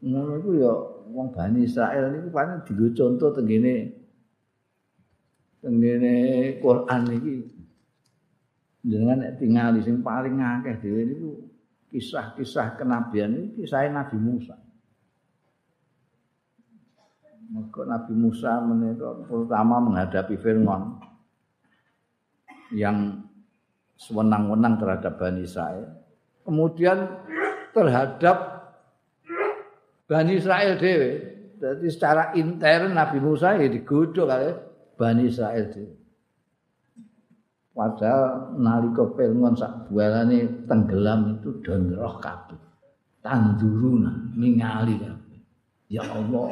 ngono 0.04 0.32
iku 0.40 0.50
ya 0.60 0.72
wong 1.08 1.32
Bani 1.32 1.64
Israil 1.64 2.12
niku 2.12 2.28
paling 2.28 2.60
digo 2.68 2.86
contoh 2.92 3.32
tengene 3.32 4.03
tengene 5.64 6.14
Quran 6.60 7.02
iki 7.08 7.34
dengan 8.84 9.24
tinggal 9.40 9.72
di 9.72 9.80
sing 9.80 10.04
paling 10.04 10.36
akeh 10.36 10.76
dhewe 10.84 11.02
niku 11.08 11.32
kisah-kisah 11.88 12.76
kenabian 12.76 13.32
iki 13.32 13.64
kisah 13.64 13.88
Nabi 13.88 14.20
Musa 14.20 14.60
Maka 17.54 17.86
Nabi 17.86 18.14
Musa 18.18 18.58
menika 18.66 19.14
pertama 19.30 19.78
menghadapi 19.78 20.34
Fir'aun 20.40 20.98
yang 22.74 23.22
sewenang-wenang 23.94 24.80
terhadap 24.80 25.20
Bani 25.20 25.46
Israel. 25.46 25.86
Kemudian 26.42 27.04
terhadap 27.70 28.36
Bani 30.10 30.32
Israel 30.34 30.74
dewe. 30.80 31.12
Jadi 31.60 31.86
secara 31.92 32.34
intern 32.34 32.96
Nabi 32.96 33.22
Musa 33.22 33.54
ya 33.54 33.70
digodok 33.70 34.26
kali 34.26 34.50
Bani 34.94 35.28
Israel 35.28 35.66
dewe. 35.70 35.92
Padahal 37.74 38.54
nalika 38.54 39.02
Fir'aun 39.18 39.58
sak 39.58 39.90
bualane 39.90 40.66
tenggelam 40.70 41.38
itu 41.42 41.58
don 41.58 41.90
kabeh. 42.22 42.60
Tanduruna 43.18 44.30
ningali 44.38 44.94
kabeh. 44.94 45.40
Ya 45.90 46.06
Allah, 46.06 46.48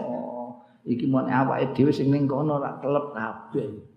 iki 0.82 1.06
mon 1.06 1.30
awake 1.30 1.78
dhewe 1.78 1.94
sing 1.94 2.10
ning 2.10 2.26
kono 2.26 2.58
ora 2.58 2.82
kelep 2.82 3.14
kabeh. 3.14 3.92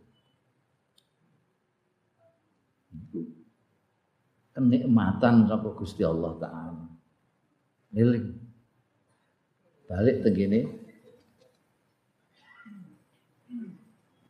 kenikmatan 4.55 5.51
sapa 5.51 5.69
Gusti 5.75 6.07
Allah 6.07 6.31
taala. 6.39 6.85
Eling. 7.91 8.39
Balik 9.91 10.23
tegene. 10.23 10.84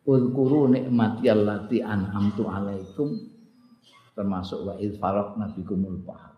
Ulkuru 0.06 0.70
nikmati 0.70 1.26
allati 1.34 1.82
an'amtu 1.82 2.46
alaikum 2.46 3.10
termasuk 4.14 4.62
wa 4.62 4.78
id 4.78 5.02
faraq 5.02 5.34
nabikumul 5.34 5.98
bahar. 6.06 6.38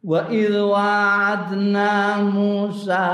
Wa 0.00 0.32
idh 0.32 0.56
wa'adna 0.64 2.24
Musa 2.32 3.04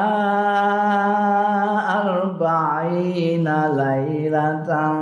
arba'ina 1.99 3.75
lailatan 3.75 4.95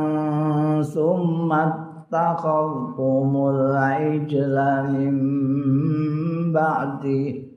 summa 0.80 1.76
takhawtumul 2.08 3.76
ijla 4.00 4.88
min 4.88 5.14
ba'di 6.56 7.51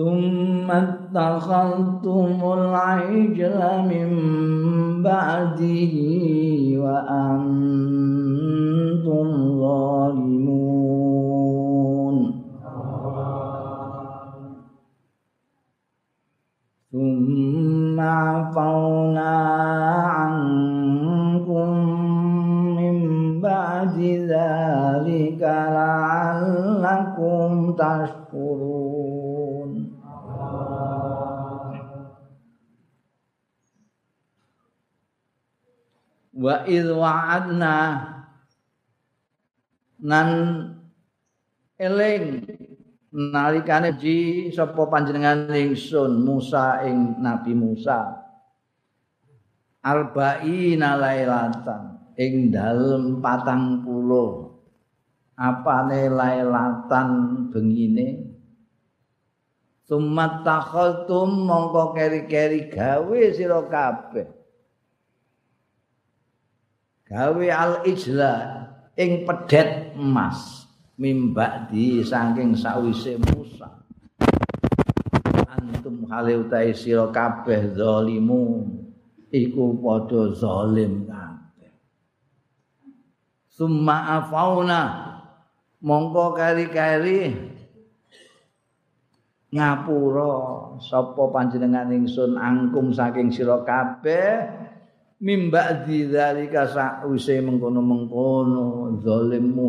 ثم 0.00 0.68
اتخذتم 0.70 2.38
العجل 2.58 3.60
من 3.92 4.10
بعده 5.02 5.94
وأنتم 6.84 7.98
ظالمون. 9.60 10.70
ثم 16.92 18.00
عفونا 18.00 19.34
عنكم 20.16 21.70
من 22.80 22.96
بعد 23.40 23.96
ذلك 24.32 25.42
لعلكم 25.76 27.50
تشكرون. 27.72 28.79
Wa 36.40 36.64
id 36.64 36.88
wa'adna. 36.88 37.76
Nan 40.00 40.28
eling 41.76 42.48
nalikane 43.12 44.00
ji 44.00 44.48
sapa 44.48 44.88
panjenengan 44.88 45.52
ingsun 45.52 46.24
Musa 46.24 46.80
ing 46.88 47.20
Nabi 47.20 47.52
Musa. 47.52 48.16
Arba'ina 49.84 50.96
lailatan 50.96 52.16
ing 52.16 52.48
dalem 52.48 53.20
patang 53.20 53.84
puluh. 53.84 54.48
Apane 55.40 56.08
lailatan 56.08 57.08
bengine? 57.48 58.28
Sumat 59.88 60.44
takhaltum 60.44 61.48
mongko 61.48 61.96
keri-keri 61.96 62.68
gawe 62.68 63.20
sira 63.32 63.64
kabeh 63.66 64.39
gawe 67.10 67.46
al 67.50 67.82
ijla 67.90 68.34
ing 68.94 69.26
pedet 69.26 69.98
emas 69.98 70.62
mimbak 70.94 71.74
di 71.74 72.06
saking 72.06 72.54
sawise 72.54 73.18
Musa. 73.18 73.82
Antum 75.50 76.06
hale 76.06 76.38
utahe 76.38 76.70
sira 76.70 77.10
kabeh 77.10 77.74
zalimu 77.74 78.62
iku 79.34 79.74
padha 79.82 80.30
zalim 80.38 81.10
kabeh. 81.10 81.74
Summa 83.50 84.22
afauna 84.22 84.82
mongko 85.82 86.38
kari-kari 86.38 87.34
ngapura 89.50 90.78
sapa 90.78 91.26
panjenengan 91.34 91.90
ingsun 91.90 92.38
angkum 92.38 92.94
saking 92.94 93.34
sira 93.34 93.66
kabeh 93.66 94.69
mimba 95.20 95.84
dzalika 95.84 96.64
sakwise 96.64 97.44
mengkono-mengkono 97.44 98.96
zalimmu 99.04 99.68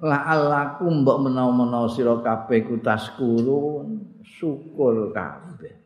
la 0.00 0.18
alakum 0.24 1.04
mbok 1.04 1.28
menawa-menawa 1.28 1.92
sira 1.92 2.16
kabeh 2.24 2.64
ku 2.64 2.80
taskurun 2.80 4.00
syukur 4.24 5.12
kabeh 5.12 5.80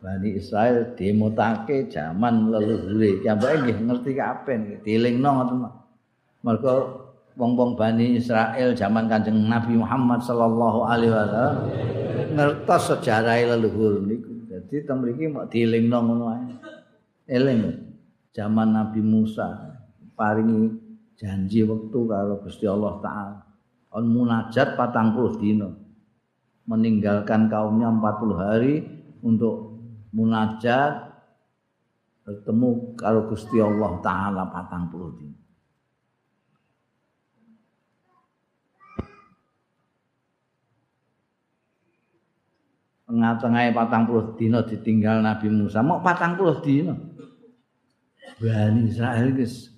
Bani 0.00 0.32
Israel 0.32 0.96
dimutake 0.96 1.92
zaman 1.92 2.48
leluhure. 2.48 3.20
Jambake 3.20 3.68
nggih 3.68 3.78
ngerti 3.84 4.12
kabeh. 4.16 4.80
Dilingno 4.80 5.28
ngoten. 5.28 5.58
Mergo 6.40 6.74
wong-wong 7.36 7.76
Bani 7.76 8.16
Israel 8.16 8.72
zaman 8.72 9.12
Kanjeng 9.12 9.44
Nabi 9.44 9.76
Muhammad 9.76 10.24
sallallahu 10.24 10.88
alaihi 10.88 11.12
wasallam 11.12 11.56
ngertos 12.32 12.82
sejarah 12.96 13.44
leluhur 13.44 14.00
niku. 14.00 14.29
Jadi 14.70 14.86
teng 14.86 15.02
mriki 15.02 15.26
mok 15.26 15.50
dielingno 15.50 15.98
ngono. 15.98 16.24
Eling 17.26 17.60
zaman 18.30 18.70
Nabi 18.70 19.02
Musa 19.02 19.74
paringi 20.14 20.70
janji 21.18 21.66
wektu 21.66 22.06
karo 22.06 22.38
Gusti 22.38 22.70
Allah 22.70 23.02
taala. 23.02 23.38
On 23.90 24.06
munajat 24.06 24.78
patang 24.78 25.10
puluh 25.18 25.34
dino. 25.42 25.74
Meninggalkan 26.70 27.50
kaumnya 27.50 27.90
40 27.90 28.30
hari 28.38 28.86
untuk 29.26 29.82
munajat 30.14 31.18
bertemu 32.22 32.94
karo 32.94 33.26
Gusti 33.26 33.58
Allah 33.58 33.98
taala 34.06 34.46
patang 34.54 34.86
puluh 34.86 35.10
patang 43.74 44.06
puluh 44.06 44.38
dino 44.38 44.62
ditinggal 44.62 45.22
Nabi 45.22 45.50
Musa. 45.50 45.82
Patang 45.82 46.38
puluh 46.38 46.58
dino 46.62 46.94
Bani 48.40 48.88
Israel 48.88 49.36
guys 49.36 49.68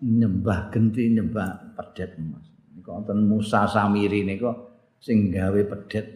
nyembah 0.00 0.72
genti 0.72 1.12
nyembah 1.12 1.76
pedet 1.76 2.16
emas 2.16 2.46
ini 2.72 2.80
kok 2.80 3.04
Musa 3.18 3.68
Samiri 3.68 4.24
ini 4.24 4.40
kok 4.40 4.56
sing 5.02 5.28
gawe 5.28 5.60
pedet 5.66 6.06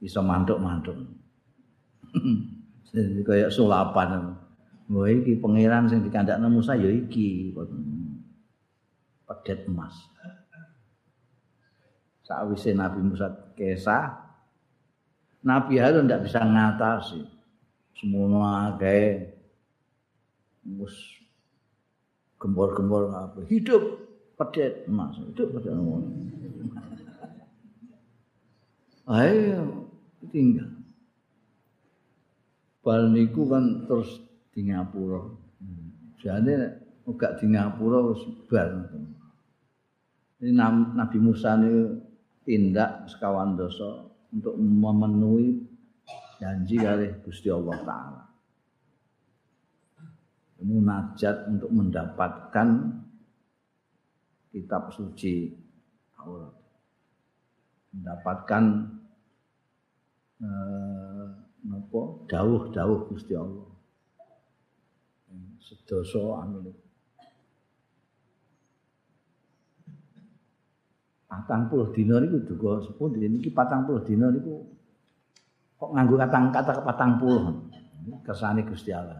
bisa 0.00 0.20
mantuk-mantuk. 0.20 0.96
Jadi 2.92 3.20
kayak 3.28 3.50
sulapan. 3.52 4.36
Wah 4.84 5.08
iki 5.08 5.40
pangeran 5.40 5.88
sing 5.88 6.04
dikandakno 6.04 6.46
Musa 6.52 6.76
ya 6.76 6.88
iki 6.88 7.52
pedet 9.24 9.66
emas. 9.66 9.96
Sawise 12.24 12.72
Nabi 12.72 13.00
Musa 13.04 13.28
kesah 13.56 14.33
Nabi 15.44 15.76
Harun 15.76 16.08
tidak 16.08 16.24
bisa 16.24 16.40
ngatasi. 16.40 17.20
Semua 18.00 18.74
kayak 18.80 19.36
mus 20.64 20.96
gembor-gembor 22.40 23.12
apa 23.12 23.44
hidup 23.46 24.00
pedet 24.40 24.88
mas. 24.88 25.20
Hidup 25.20 25.60
pedet 25.60 25.76
mas 25.76 26.04
ayo 29.04 29.84
tinggal 30.32 30.72
bal 32.80 33.12
niku 33.12 33.48
kan 33.48 33.84
terus 33.88 34.20
di 34.52 34.70
Ngapura. 34.70 35.28
Jadi 36.20 36.52
enggak 37.04 37.36
di 37.40 37.46
Ngapura 37.52 37.98
wis 38.12 38.22
bar 38.48 38.88
ini 40.40 40.52
Nabi 40.96 41.18
Musa 41.20 41.56
ini 41.60 42.00
tindak 42.44 43.08
sekawan 43.08 43.56
dosa 43.56 44.08
untuk 44.34 44.58
memenuhi 44.58 45.62
janji 46.42 46.82
kali 46.82 47.08
Gusti 47.22 47.48
Allah 47.48 47.78
taala. 47.86 48.22
Munajat 50.64 51.52
untuk 51.52 51.68
mendapatkan 51.70 52.68
kitab 54.48 54.88
suci 54.96 55.52
Taurat. 56.16 56.56
Mendapatkan 57.92 58.64
eh, 60.40 61.26
dawuh-dawuh 62.26 63.00
Gusti 63.12 63.36
Allah. 63.36 63.68
Sedoso 65.60 66.40
amin. 66.40 66.83
Patang 71.34 71.66
puluh 71.66 71.90
dino 71.90 72.22
niku 72.22 72.54
juga 72.54 72.78
sepun 72.78 73.18
ini 73.18 73.42
patang 73.50 73.82
puluh 73.82 74.06
dino 74.06 74.30
niku 74.30 74.54
kok 75.74 75.90
nganggu 75.90 76.14
kata 76.14 76.38
kata 76.54 76.72
patang 76.86 77.18
puluh. 77.18 77.50
Kesani 78.22 78.62
gusti 78.62 78.92
Allah. 78.94 79.18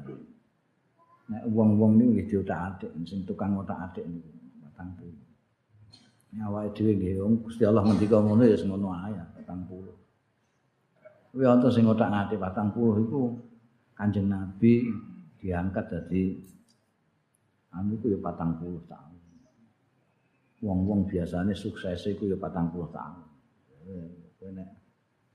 Nek 1.25 1.43
wong 1.51 1.81
wong 1.81 1.99
ini 1.99 2.21
wis 2.21 2.29
diotak 2.29 2.79
adik 2.79 2.93
sing 3.09 3.27
tukang 3.27 3.57
otak 3.59 3.91
adik 3.91 4.07
niku 4.07 4.31
patang 4.71 4.95
puluh. 4.95 5.19
Dhewe 6.71 6.91
nggih 6.95 7.19
wong 7.19 7.43
gusti 7.43 7.67
Allah 7.67 7.83
ngendika 7.83 8.23
ngono 8.23 8.47
ya 8.47 8.55
ngono 8.63 8.89
ae 8.95 9.19
patang 9.41 9.67
puluh. 9.67 9.97
Kuwi 11.35 11.51
wonten 11.51 11.71
sing 11.75 11.89
otak 11.89 12.13
adik 12.13 12.39
patang 12.39 12.71
puluh 12.71 13.03
iku 13.03 13.23
kanjeng 13.99 14.31
nabi 14.31 14.87
diangkat 15.41 15.91
jadi 15.91 16.23
anu 17.75 17.99
ku 17.99 18.07
ya 18.13 18.19
patang 18.23 18.55
puluh 18.61 18.79
tahun 18.87 19.14
wong-wong 20.65 21.05
biasane 21.05 21.53
sukses 21.53 22.09
iku 22.09 22.33
ya 22.33 22.41
40 22.41 22.73
tahun. 22.89 23.23
Kowe 24.41 24.51
nek 24.57 24.69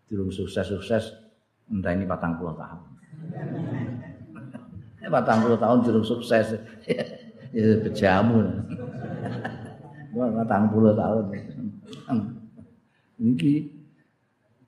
durung 0.10 0.34
sukses-sukses 0.34 1.14
enteni 1.70 2.10
40 2.10 2.58
tahun. 2.58 2.82
patang 5.14 5.40
puluh 5.46 5.58
tahun 5.62 5.78
durung 5.86 6.06
sukses. 6.06 6.58
ya 7.58 7.70
bejamu. 7.86 8.42
patang 10.14 10.74
puluh 10.74 10.98
tahun. 10.98 11.26
Niki 13.22 13.80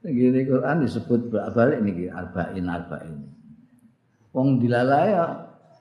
Niki 0.02 0.50
Quran 0.50 0.82
disebut 0.82 1.30
balik 1.30 1.80
niki 1.86 2.10
arba'in 2.10 2.66
arba'in. 2.66 3.22
Wong 4.34 4.58
dilalai 4.58 5.14
ya 5.14 5.26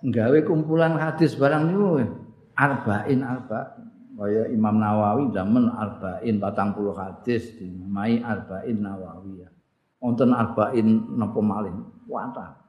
nggawe 0.05 0.39
kumpulan 0.45 1.01
hadis 1.01 1.41
barang 1.41 1.73
niku 1.73 2.05
arba'in 2.53 3.21
arba'in. 3.25 3.90
Kaya 4.21 4.53
Imam 4.53 4.77
Nawawi 4.77 5.33
zaman 5.33 5.73
arba'in 5.73 6.37
patang 6.37 6.77
puluh 6.77 6.93
hadis 6.93 7.57
dinamai 7.57 8.21
arba'in 8.21 8.77
Nawawi 8.85 9.41
ya. 9.41 9.49
Wonten 9.97 10.37
arba'in 10.37 11.17
napa 11.17 11.41
malih 11.41 11.73
kuatah. 12.05 12.61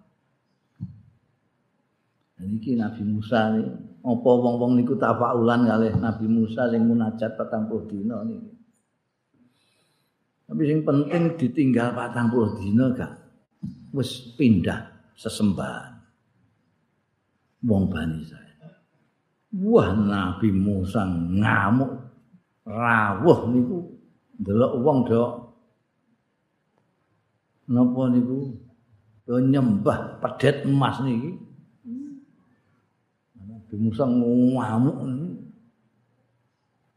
Niki 2.39 2.79
Nabi 2.79 3.03
Musa 3.03 3.51
nih, 3.51 3.67
apa 3.99 4.31
wong-wong 4.31 4.79
niku 4.79 4.95
tafaulan 4.95 5.67
kalih 5.67 5.93
Nabi 5.99 6.25
Musa 6.31 6.71
sing 6.71 6.87
munajat 6.87 7.35
40 7.35 7.91
dina 7.91 8.23
niki. 8.23 8.51
Tapi 10.47 10.61
sing 10.65 10.79
penting 10.87 11.23
ditinggal 11.35 11.91
40 11.91 12.59
dina 12.63 12.95
gak 12.95 13.13
wis 13.91 14.39
pindah 14.39 14.87
sesembahan. 15.19 15.99
Wong 17.67 17.91
Bani 17.91 18.23
saya. 18.23 18.50
Wah 19.51 19.91
Nabi 19.91 20.47
Musa 20.55 21.03
ngamuk. 21.07 21.91
Rawuh 22.63 23.51
niku. 23.51 23.77
Ndelok 24.39 24.73
wong 24.79 24.97
do 25.05 25.21
napa 27.67 28.01
niku? 28.11 28.55
Do 29.27 29.37
nyembah 29.37 30.23
pedet 30.23 30.63
emas 30.63 31.03
niki. 31.03 31.35
Nabi 33.35 33.75
Musa 33.75 34.07
ngamuk 34.07 34.97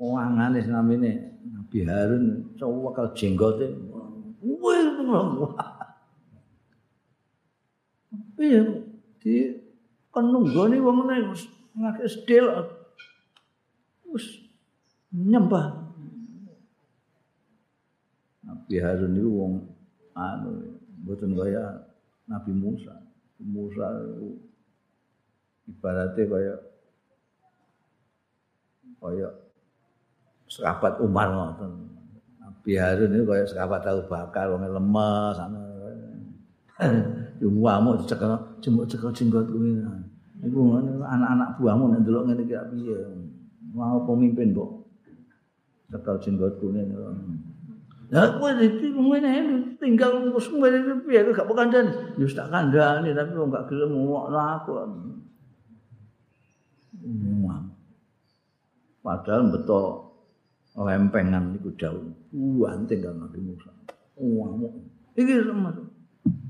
wangane 0.05 0.61
namine 0.69 1.11
Nabi 1.49 1.79
Harun 1.89 2.55
cowok 2.59 3.17
jenggote. 3.17 3.73
Iya, 8.35 8.63
di 9.23 9.35
penunggone 10.13 10.77
wong 10.83 10.97
ngene 11.07 11.33
ngake 11.75 12.05
sedel 12.07 12.47
wis 14.11 14.27
nyembah 15.11 15.85
Nabi 18.45 18.77
Harun 18.81 19.17
itu 19.17 19.29
wong 19.29 19.55
anu 20.15 20.79
mboten 21.05 21.37
kaya 21.37 21.85
Nabi 22.29 22.53
Musa. 22.53 22.97
Musa 23.41 23.87
itu 24.05 24.41
ibaratnya 25.69 26.23
kaya 26.29 26.55
kaya 29.01 29.29
sekabat 30.49 31.01
Umar 31.01 31.29
ngoten. 31.33 31.73
Nabi 32.41 32.73
Harun 32.77 33.17
itu 33.17 33.25
kaya 33.25 33.45
sekabat 33.45 33.81
tahu 33.85 34.01
bakar 34.09 34.49
wong 34.53 34.65
lemes 34.65 35.37
ana. 35.41 35.61
Yuwamu 37.41 37.95
dicekel 38.01 38.33
jembuk-cekel 38.65 39.13
jenggot 39.13 39.45
kuwi. 39.51 39.83
Iku 40.45 40.61
anak-anak 41.01 41.57
buahmu 41.57 41.85
nek 41.93 42.01
ndelok 42.05 42.23
ngene 42.29 42.43
iki 42.45 42.57
piye. 42.77 42.99
Mau 43.73 44.05
pemimpin 44.05 44.53
kok. 44.53 44.71
Cekel 45.89 46.17
jenggot 46.21 46.55
kuwi. 46.61 46.85
Lah 48.13 48.37
kowe 48.37 48.51
iki 48.61 48.93
ngene 48.93 49.33
tinggal 49.81 50.29
wis 50.37 50.47
ngene 50.53 51.01
piye 51.09 51.25
gak 51.33 51.49
pekandani. 51.49 51.93
Ya 52.21 52.27
tak 52.29 52.53
kandhani 52.53 53.11
tapi 53.17 53.31
kok 53.33 53.49
gak 53.49 53.67
gelem 53.73 53.93
ngokno 53.97 54.39
aku. 54.39 54.73
Padahal 59.05 59.53
betul 59.53 59.85
lempengan 60.77 61.57
itu 61.57 61.71
daun. 61.77 62.13
Buan 62.33 62.85
tinggal 62.85 63.17
Nabi 63.17 63.39
Musa. 63.41 63.71
Wah, 64.17 64.51
ini 65.17 65.33
sama. 65.45 65.71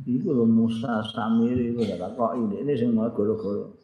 Iku 0.04 0.36
lho 0.36 0.44
Musa 0.44 1.00
Samiri 1.00 1.72
itu 1.72 1.80
ada 1.96 2.12
kok 2.12 2.36
ini. 2.36 2.60
Sing 2.76 2.92
mau 2.92 3.08
goro-goro. 3.10 3.83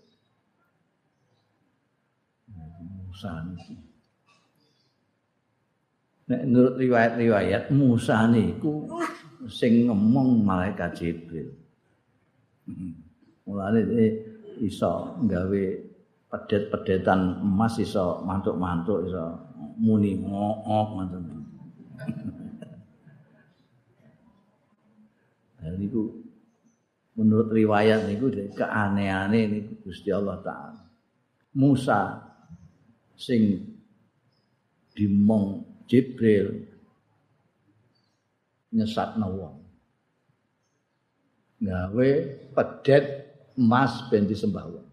Musa 3.11 3.43
ini. 3.43 3.75
Nek 6.31 6.47
menurut 6.47 6.79
riwayat-riwayat 6.79 7.75
Musa 7.75 8.31
niku 8.31 8.87
sing 9.51 9.91
ngomong 9.91 10.47
malaikat 10.47 10.95
Jibril. 10.95 11.51
Mulane 13.51 13.83
iso 14.63 15.19
gawe 15.27 15.63
pedet-pedetan 16.31 17.43
emas 17.43 17.83
iso 17.83 18.23
mantuk-mantuk 18.23 19.11
iso 19.11 19.27
muni 19.83 20.15
ngok 20.23 20.57
ngoten. 20.95 21.25
Jadi 25.59 25.83
itu 25.83 26.15
menurut 27.19 27.51
riwayat 27.51 28.07
niku 28.07 28.31
keanehannya 28.55 29.41
ini 29.51 29.59
Gusti 29.83 30.15
Allah 30.15 30.39
Taala. 30.47 30.87
Musa 31.59 32.30
sing 33.21 33.61
dimong 34.97 35.69
Jibril 35.85 36.65
nyesat 38.73 39.21
wong. 39.21 39.61
Gawe 41.61 42.11
pedet 42.57 43.05
emas 43.61 44.09
ben 44.09 44.25
disembah 44.25 44.65
wong. 44.65 44.89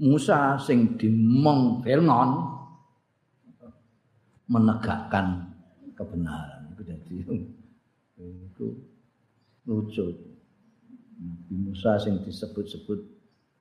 Musa 0.00 0.60
sing 0.60 0.96
dimong 1.00 1.80
Fir'aun 1.84 2.30
menegakkan 4.48 5.52
kebenaran 5.92 6.72
itu 6.72 6.82
jadi 6.82 7.16
itu 8.16 8.66
lucu 9.68 10.06
Nabi 11.20 11.54
Musa 11.68 12.00
sing 12.00 12.24
disebut-sebut 12.24 12.98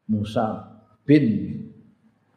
Musa 0.08 0.79
bin 1.10 1.26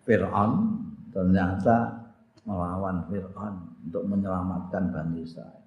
Fir'aun 0.09 0.81
ternyata 1.13 2.09
melawan 2.49 3.05
Fir'aun 3.13 3.85
untuk 3.85 4.09
menyelamatkan 4.09 4.89
Bani 4.89 5.21
Israel. 5.21 5.61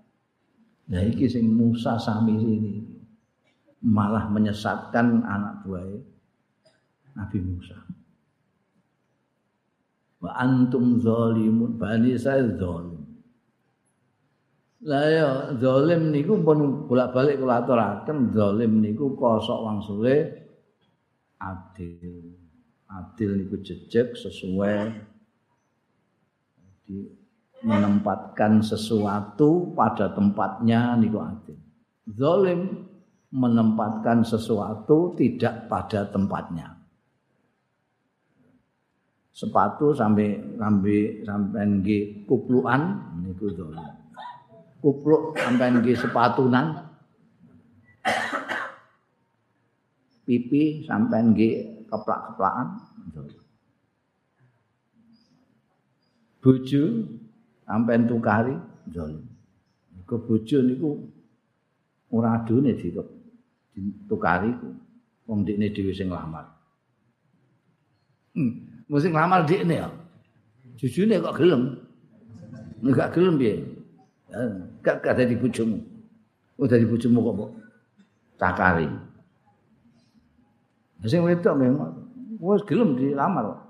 Nah 0.89 1.05
iki 1.05 1.29
sing 1.29 1.53
Musa 1.53 2.01
sami 2.01 2.33
ini 2.33 2.81
malah 3.85 4.25
menyesatkan 4.33 5.21
anak 5.21 5.61
buah 5.61 5.85
Nabi 7.13 7.37
Musa. 7.45 7.77
wa 10.25 10.31
antum 10.41 10.97
zalimun 10.97 11.77
bani 11.77 12.17
saya 12.17 12.49
zalim 12.57 13.05
lah 14.85 15.05
ya 15.05 15.29
zalim 15.61 16.09
niku 16.09 16.41
pun 16.41 16.89
bolak-balik 16.89 17.37
kula 17.37 17.61
aturaken 17.61 18.33
zalim 18.33 18.81
niku 18.81 19.13
kosok 19.13 19.59
wangsule 19.61 20.15
adil 21.37 22.44
adil 22.95 23.35
niku 23.35 23.59
jejeg 23.59 24.15
sesuai 24.15 24.75
di 26.85 27.11
menempatkan 27.65 28.61
sesuatu 28.61 29.73
pada 29.75 30.13
tempatnya 30.15 30.95
niku 30.95 31.19
adil 31.19 31.57
zalim 32.15 32.87
menempatkan 33.35 34.23
sesuatu 34.23 35.11
tidak 35.17 35.67
pada 35.67 36.07
tempatnya 36.07 36.75
sepatu 39.35 39.91
sampai 39.91 40.39
sampai 40.55 41.27
sampai 41.27 41.63
nggih 41.67 42.23
kuplukan 42.23 42.81
niku 43.19 43.51
dolan. 43.51 43.91
Kupluk 44.79 45.35
sampai 45.35 45.75
nggih 45.75 45.97
sepatunan. 45.99 46.87
Pipi 50.23 50.87
sampai 50.87 51.19
nggih 51.35 51.55
keplak-keplakan. 51.89 52.67
Bojo 56.41 56.83
sampai 57.65 58.05
tukari 58.05 58.53
dolan. 58.89 59.25
Ke 60.05 60.15
bojo 60.21 60.57
niku 60.61 60.91
ora 62.13 62.37
adune 62.37 62.77
ditukari 62.77 64.53
ku. 64.61 64.69
Wong 65.25 65.41
dikne 65.41 65.73
dhewe 65.73 65.89
sing 65.89 66.13
lamar. 66.13 66.45
Hmm. 68.37 68.85
mesti 68.85 69.09
ngamal 69.09 69.41
dik 69.49 69.65
ini 69.65 69.81
ya. 69.81 69.89
Jujurnya 70.77 71.23
kok 71.23 71.41
gelem. 71.41 71.81
Enggak 72.85 73.15
gelem 73.15 73.41
piye? 73.41 73.55
Gak 74.85 75.01
gak 75.01 75.17
dadi 75.17 75.33
bojomu. 75.33 75.81
Udah 76.61 76.77
di 76.77 76.85
bojomu 76.85 77.25
kok 77.25 77.35
kok 77.41 77.51
cakari. 78.37 78.87
Sing 81.05 81.21
wedok 81.21 81.55
memang 81.57 81.93
wis 82.41 82.65
gelem 82.65 82.97
dilamar. 82.97 83.61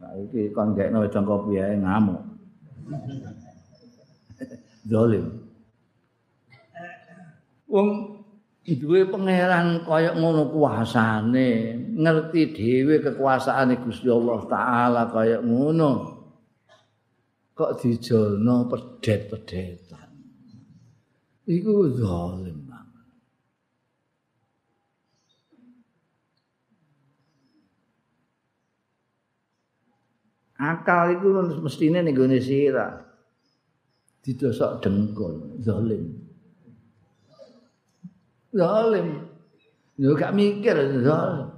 Nah, 0.00 0.12
iki 0.20 0.52
kon 0.52 0.76
gekno 0.76 1.04
wedang 1.04 1.24
kopi 1.24 1.60
ae 1.60 1.76
ngamuk. 1.76 2.22
Zalim. 4.90 5.26
Wong 7.68 7.88
duwe 8.64 9.04
pangeran 9.04 9.84
kaya 9.84 10.16
ngono 10.16 10.48
kuasane 10.48 11.76
ngerti 12.00 12.56
dhewe 12.56 12.96
kekuasaane 13.04 13.76
Gusti 13.84 14.08
Allah 14.08 14.40
taala 14.48 15.02
kaya 15.12 15.44
ngono 15.44 16.16
kok 17.52 17.76
dijono 17.76 18.64
pedet-pedetan 18.72 20.08
iku 21.44 21.92
zalim 21.92 22.63
akal 30.58 31.14
itu 31.14 31.28
mestine 31.60 32.02
ning 32.02 32.14
gone 32.14 32.38
sira 32.38 33.02
didosok 34.22 34.80
dengkul 34.80 35.60
zalim 35.60 36.24
zalim. 38.54 39.26
Yo 39.98 40.14
gak 40.14 40.34
mikir 40.34 41.02
zalim. 41.02 41.50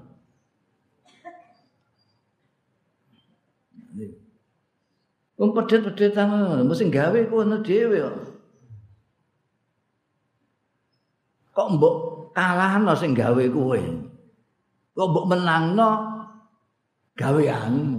Wong 5.37 5.53
pedet-pedetan 5.53 6.65
mesti 6.65 6.89
gawe 6.89 7.21
kono 7.29 7.61
dhewe 7.61 8.01
kok. 8.01 8.17
Kok 11.53 11.69
mbok 11.77 11.97
kalahno 12.33 12.93
sing 12.97 13.13
gawe 13.13 13.45
kowe. 13.53 13.81
Kok 14.97 15.09
mbok 15.13 15.29
menangno 15.29 15.91
gaweanmu. 17.21 17.96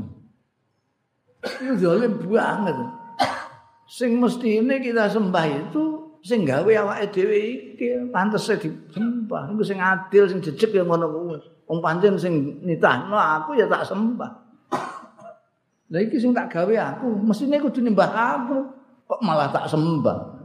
Itu 1.47 1.73
zalim 1.79 2.13
banget. 2.27 2.77
Sing 3.88 4.19
mesti 4.19 4.60
ini 4.60 4.83
kita 4.83 5.07
sembah 5.07 5.45
itu 5.47 5.83
sing 6.19 6.43
gawe 6.43 6.67
awake 6.67 7.07
dhewe 7.15 7.38
iki 7.39 8.12
pantese 8.12 8.60
disembah. 8.60 9.47
Iku 9.55 9.63
sing 9.63 9.79
adil 9.79 10.27
sing 10.27 10.43
jejeg 10.43 10.75
ya 10.75 10.83
ngono 10.83 11.07
kuwi. 11.07 11.39
Wong 11.71 11.79
pancen 11.79 12.19
sing 12.19 12.60
nitahno 12.67 13.15
aku 13.15 13.55
ya 13.55 13.63
tak 13.71 13.88
sembah. 13.88 14.31
Lha 15.88 15.99
iki 16.03 16.19
sing 16.19 16.36
tak 16.36 16.51
gawe 16.51 16.75
aku 16.75 17.07
mestine 17.23 17.63
kudu 17.63 17.79
nyembah 17.79 18.12
aku. 18.12 18.57
Kok 19.07 19.23
malah 19.23 19.47
tak 19.55 19.71
sembah? 19.71 20.36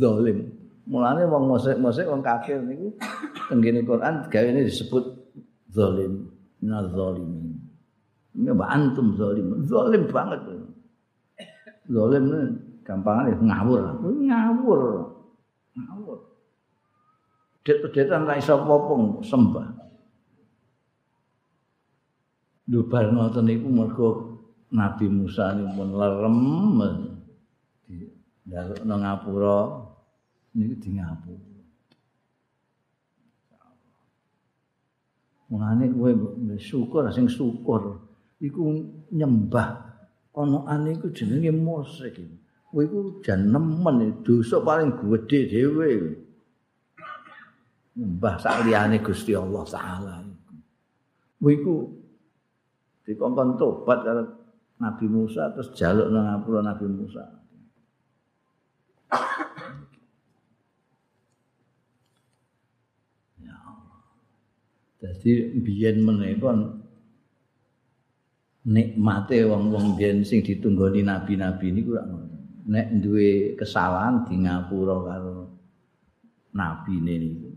Zalim. 0.00 0.48
Mulane 0.88 1.28
wong 1.28 1.52
mosek-mosek 1.52 2.08
wong 2.08 2.24
kafir 2.24 2.60
niku 2.64 2.96
tenggene 3.52 3.84
Quran 3.84 4.24
gawe 4.32 4.46
ini 4.48 4.64
disebut 4.64 5.04
zalim. 5.68 6.32
Na 6.64 6.80
zalimin 6.88 7.53
ini 8.34 8.50
antum 8.50 9.14
zalim. 9.14 9.62
Zalim 9.70 10.10
banget. 10.10 10.42
Zalim 11.86 12.24
gampang 12.82 13.30
aja 13.30 13.38
ngawur. 13.38 13.82
Ngawur. 14.02 14.82
Ngawur. 15.78 16.18
Det-detan 17.64 18.26
ra 18.26 18.34
iso 18.36 18.58
popong 18.60 19.22
sembah. 19.22 19.86
Dubar 22.64 23.12
ngoten 23.12 23.44
niku 23.46 23.68
mergo 23.70 24.08
Nabi 24.74 25.06
Musa 25.06 25.54
niku 25.54 25.70
pun 25.78 25.90
lerem. 25.94 26.38
Di 27.86 28.10
nang 28.82 29.00
ngapura. 29.06 29.58
Niku 30.58 30.74
di 30.82 30.90
ngapura. 30.98 31.52
Mulane 35.54 35.86
kowe 35.94 36.10
syukur 36.58 37.06
sing 37.14 37.30
syukur 37.30 38.03
iku 38.42 38.62
nyembah. 39.14 39.84
Ane 40.34 40.98
iku 40.98 41.14
jenenge 41.14 41.54
musyrik 41.54 42.18
kowe 42.74 42.82
iku 42.82 43.22
jan 43.22 43.54
nemen 43.54 44.26
dosa 44.26 44.58
paling 44.58 44.98
gedhe 44.98 45.46
dhewe. 45.46 46.18
Mbah 47.94 48.42
sak 48.42 48.66
liyane 48.66 48.98
Gusti 48.98 49.30
Allah 49.38 49.62
taala 49.62 50.26
kowe 51.38 51.52
iku 51.54 51.86
dikongkon 53.06 53.60
tobat 53.60 54.00
karo 54.02 54.22
Nabi 54.80 55.06
Musa 55.06 55.54
terus 55.54 55.70
jaluk 55.78 56.10
nang 56.10 56.24
ngapura 56.26 56.66
Nabi 56.66 56.88
Musa. 56.90 57.20
Ya 63.38 63.54
jadi 64.98 65.54
biyen 65.62 66.02
menika 66.02 66.82
nikmate 68.64 69.44
wong-wong 69.44 69.96
biyen 69.96 70.24
sing 70.24 70.40
ditunggoni 70.40 71.04
nabi-nabi 71.04 71.66
niku 71.72 71.96
ora 71.96 72.04
ngono. 72.08 72.36
Nek 72.64 72.88
duwe 73.04 73.52
kesalahan 73.60 74.24
di 74.24 74.40
ngapura 74.40 74.96
karo 75.04 75.36
nabi 76.56 76.94
niku. 77.00 77.50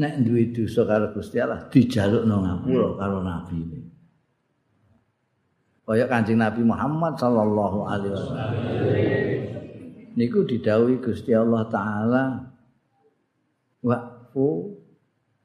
Nek 0.00 0.14
duwe 0.24 0.52
dosa 0.52 0.88
karo 0.88 1.12
Gusti 1.12 1.36
Allah 1.36 1.68
dijalukno 1.68 2.36
ngapura 2.40 2.88
karo 2.96 3.18
nabi 3.20 3.56
ini 3.56 3.80
kaya 5.86 6.10
Kanjeng 6.10 6.42
Nabi 6.42 6.66
Muhammad 6.66 7.14
sallallahu 7.14 7.78
alaihi 7.86 8.12
wasallam. 8.18 8.52
Niku 10.18 10.42
didhawuhi 10.42 10.98
Gusti 10.98 11.30
Allah 11.30 11.62
taala 11.70 12.24
wa'fu 13.86 14.74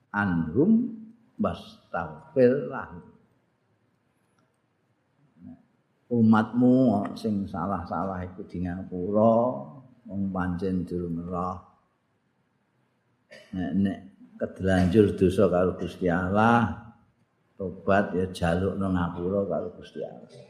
anhum 0.09 0.97
bastaghfir 1.37 2.73
lahum 2.73 3.10
umatmu 6.11 7.07
sing 7.15 7.47
salah-salah 7.47 8.19
iku 8.27 8.43
di 8.43 8.67
ngapura 8.67 9.35
wong 10.11 10.21
pancen 10.35 10.83
durung 10.83 11.23
roh 11.23 11.55
nek 13.55 13.71
nek 13.79 13.97
kedelanjur 14.35 15.15
dosa 15.15 15.47
karo 15.47 15.79
Gusti 15.79 16.11
Allah 16.11 16.91
tobat 17.55 18.11
ya 18.11 18.27
jalukno 18.27 18.91
ngapura 18.91 19.39
karo 19.47 19.71
Gusti 19.79 20.03
Allah. 20.03 20.43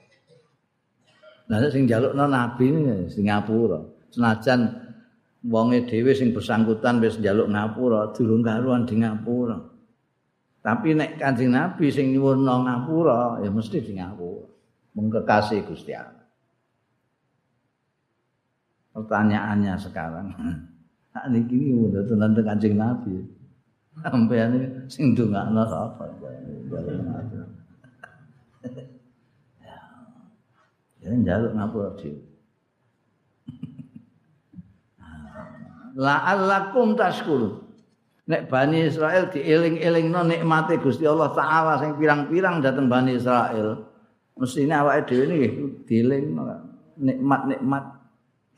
Nah 1.46 1.58
sing 1.70 1.86
jalukno 1.86 2.26
nabi 2.26 2.66
sing 3.14 3.30
ngapura. 3.30 3.86
Senajan 4.10 4.66
wonge 5.46 5.86
dhewe 5.86 6.12
sing 6.18 6.34
bersangkutan 6.34 6.98
wis 7.06 7.22
njaluk 7.22 7.54
ngapura 7.54 8.10
durung 8.18 8.42
karuan 8.42 8.90
di 8.90 8.98
ngapura. 8.98 9.62
Tapi 10.66 10.98
nek 10.98 11.22
kanjeng 11.22 11.54
nabi 11.54 11.94
sing 11.94 12.18
nyuwunno 12.18 12.66
ngapura 12.66 13.46
ya 13.46 13.50
mesti 13.54 13.78
di 13.78 13.94
ngapura 14.02 14.52
mengkekasih 14.96 15.68
Gusti 15.68 15.94
Allah. 15.96 16.22
Pertanyaannya 18.92 19.80
sekarang, 19.80 20.36
nak 21.16 21.26
niki 21.32 21.56
iki 21.56 21.72
udah 21.72 22.04
tenan 22.04 22.36
Kanjeng 22.36 22.76
Nabi. 22.76 23.24
Sampeyan 24.04 24.88
sing 24.88 25.12
ndongakno 25.16 25.64
apa? 25.68 26.06
Ya. 31.02 31.18
Njaluk 31.18 31.58
ngapura 31.58 31.98
dhewe. 31.98 32.14
La'allakum 36.06 36.94
tashkurun. 36.94 37.58
Nek 38.30 38.54
Bani 38.54 38.86
Israel 38.86 39.34
dieling-elingno 39.34 40.30
nikmate 40.30 40.78
Gusti 40.78 41.10
Allah 41.10 41.34
taala 41.34 41.82
sing 41.82 41.98
pirang-pirang 41.98 42.62
dateng 42.62 42.86
Bani 42.86 43.18
Israel. 43.18 43.91
Mestine 44.40 44.74
awake 44.74 45.08
dhewe 45.10 45.26
niki 45.28 45.50
dieling 45.88 46.38
nikmat-nikmat 46.98 47.86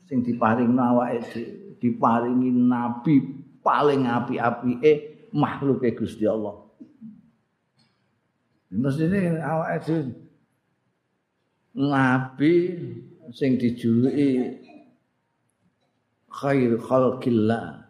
sing 0.06 0.20
diparingno 0.22 0.82
awake 0.82 1.42
diparingi 1.80 2.50
nabi 2.52 3.20
paling 3.60 4.08
api-apike 4.08 4.92
makhluke 5.34 5.92
Gusti 5.96 6.24
Allah. 6.24 6.64
Mestine 8.72 9.40
awake 9.42 9.78
dhewe 9.84 10.02
nabi 11.74 12.52
sing 13.34 13.58
dijuluki 13.58 14.60
khair 16.30 16.72
khalqillah. 16.78 17.82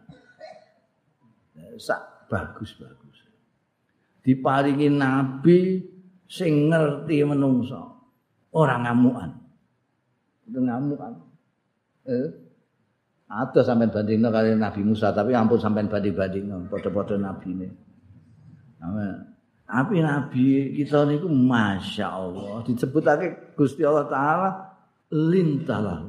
Sak 1.75 2.29
bagus-bagus. 2.31 3.19
Diparingi 4.23 4.87
nabi 4.89 5.83
sing 6.25 6.69
ngerti 6.69 7.21
menungso 7.25 7.81
ora 8.53 8.81
ngamukan. 8.81 9.29
Itu 10.45 10.59
ngamukan. 10.61 11.13
Eh? 12.05 12.29
Ada 13.25 13.65
sampai 13.65 13.89
bandingno 13.89 14.29
kali 14.29 14.53
Nabi 14.53 14.85
Musa 14.85 15.09
tapi 15.09 15.33
ampun 15.33 15.57
sampai 15.57 15.89
banding-bandingno 15.89 16.69
padha-padha 16.69 17.17
nabi 17.17 17.57
ini 17.57 17.67
tapi 19.65 19.97
nabi 19.97 20.77
kita 20.77 21.09
niku 21.09 21.25
masya 21.25 22.05
Allah 22.05 22.61
disebutake 22.61 23.57
Gusti 23.57 23.81
Allah 23.81 24.05
Taala 24.05 24.49
lintalah. 25.09 26.05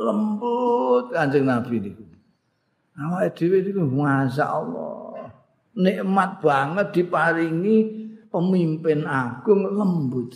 Lembut 0.00 1.12
kanjeng 1.12 1.44
nabi 1.44 1.84
niku. 1.84 2.00
Awake 2.96 3.36
dhewe 3.36 3.60
niku 3.60 3.84
masya 3.84 4.48
Allah 4.48 5.36
nikmat 5.78 6.40
banget 6.42 6.86
diparingi 6.90 7.76
pemimpin 8.28 9.04
agung 9.04 9.66
lembut. 9.68 10.32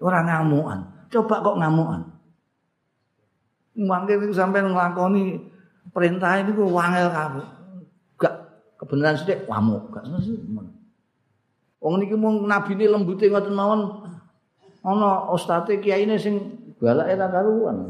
Orang 0.00 0.28
ngamuan. 0.28 0.78
Coba 1.08 1.40
kok 1.40 1.56
ngamuan. 1.60 2.02
Mangke 3.76 4.16
niku 4.16 4.32
sampean 4.32 4.72
nglakoni 4.72 5.36
perintah 5.92 6.40
niku 6.40 6.68
wangel 6.68 7.12
kabeh. 7.12 7.56
kebenaran 8.76 9.16
sithik 9.16 9.48
lamuk 9.48 9.88
gak 9.92 10.04
sesuk 10.04 10.40
wong 11.80 11.94
niki 12.00 12.16
mung 12.16 12.44
nabine 12.44 12.86
lembute 12.88 13.28
ngoten 13.28 13.56
mawon 13.56 13.80
ana 14.84 15.32
ustate 15.32 15.80
kiyaine 15.80 16.16
sing 16.20 16.38
balake 16.76 17.16
ra 17.16 17.28
karuan 17.32 17.88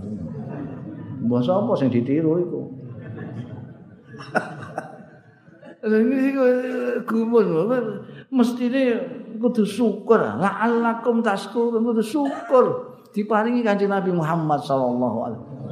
mbah 1.27 1.43
sapa 1.43 1.72
sing 1.74 1.91
ditiru 1.91 2.39
iku 2.39 2.61
Ini 5.85 6.33
gumun, 7.05 7.47
mestine 8.33 8.85
kudu 9.37 9.68
syukur. 9.68 10.16
La'allakum 10.16 11.20
taskurun 11.20 11.85
kudu 11.85 12.01
syukur 12.01 12.64
diparingi 13.12 13.61
Kanjeng 13.61 13.93
Nabi 13.93 14.12
Muhammad 14.12 14.64
sallallahu 14.64 15.18
alaihi 15.29 15.41
wasallam. 15.41 15.64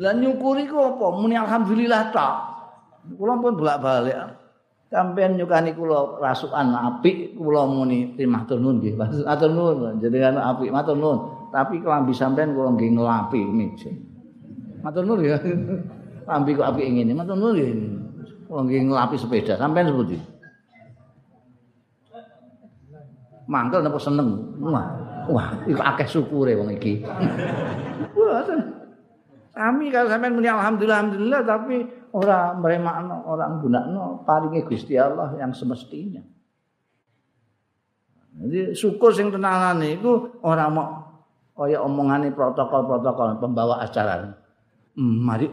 Lah 0.00 0.14
nyukuri 0.16 0.64
ku 0.66 0.80
apa? 0.80 1.06
Muni 1.12 1.36
alhamdulillah 1.36 2.10
tak. 2.10 2.34
Kula 3.14 3.38
pun 3.38 3.54
bolak-balik. 3.54 4.16
Sampeyan 4.90 5.38
nyukani 5.38 5.70
kula 5.76 6.18
rasukan 6.18 6.74
apik, 6.74 7.38
kula 7.38 7.62
muni 7.68 8.18
terima 8.18 8.42
nuwun 8.42 8.82
nggih. 8.82 8.98
Matur 8.98 9.50
nuwun 9.54 10.02
jenengan 10.02 10.34
apik, 10.40 10.74
matur 10.74 10.98
nuwun. 10.98 11.18
Tapi 11.54 11.78
kelambi 11.78 12.10
sampeyan 12.10 12.58
kula 12.58 12.74
nggih 12.74 12.90
ngelapi 12.98 13.40
meja. 13.46 13.90
Matur 14.82 15.06
nuwun 15.06 15.30
ya. 15.30 15.38
Lambi 16.26 16.50
kok 16.58 16.66
apik 16.74 16.86
ngene, 16.90 17.12
matur 17.14 17.38
nuwun 17.38 17.54
nggih. 17.54 17.72
Wong 18.50 18.66
nggih 18.66 18.90
nglapi 18.90 19.14
sepeda, 19.14 19.54
sampean 19.54 19.94
sepundi? 19.94 20.18
Mangkel 23.46 23.86
napa 23.86 23.98
seneng? 24.02 24.58
Wah, 24.58 24.86
wah 25.30 25.54
iku 25.70 25.78
akeh 25.78 26.06
syukure 26.10 26.58
wong 26.58 26.74
iki. 26.74 27.06
Kami 29.54 29.94
kalau 29.94 30.10
sampean 30.10 30.34
muni 30.34 30.50
alhamdulillah 30.50 30.98
alhamdulillah 30.98 31.40
tapi 31.46 31.76
ora 32.10 32.50
mremakno, 32.58 33.22
ora 33.22 33.46
nggunakno 33.54 34.26
paringe 34.26 34.66
Gusti 34.66 34.98
Allah 34.98 35.30
yang 35.38 35.54
semestinya. 35.54 36.22
Jadi 38.34 38.74
syukur 38.74 39.14
sing 39.14 39.30
tenanane 39.30 39.94
iku 39.94 40.42
ora 40.42 40.66
mau 40.66 41.06
kaya 41.54 41.78
omongane 41.86 42.34
protokol-protokol 42.34 43.38
pembawa 43.38 43.78
acara. 43.78 44.26
Hmm, 44.98 45.22
mari 45.22 45.46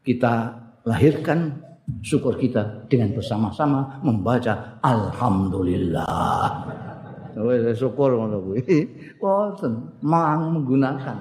kita 0.00 0.56
lahirkan 0.88 1.69
syukur 2.00 2.38
kita 2.38 2.86
dengan 2.86 3.10
bersama-sama 3.12 3.98
membaca 4.06 4.78
alhamdulillah. 4.80 6.48
Wis 7.36 7.78
syukur 7.78 8.14
ngono 8.18 8.38
kuwi. 8.42 8.62
Wonten 9.22 9.98
mang 10.02 10.54
menggunakan. 10.54 11.18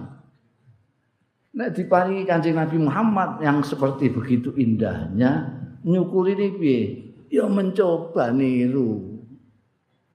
Nek 1.50 1.70
diparingi 1.74 2.24
Kanjeng 2.30 2.56
Nabi 2.56 2.78
Muhammad 2.78 3.42
yang 3.42 3.66
seperti 3.66 4.14
begitu 4.14 4.54
indahnya, 4.54 5.50
nyukuri 5.82 6.38
ini 6.38 6.48
piye? 6.56 6.82
Ya 7.30 7.46
mencoba 7.46 8.34
niru 8.34 9.22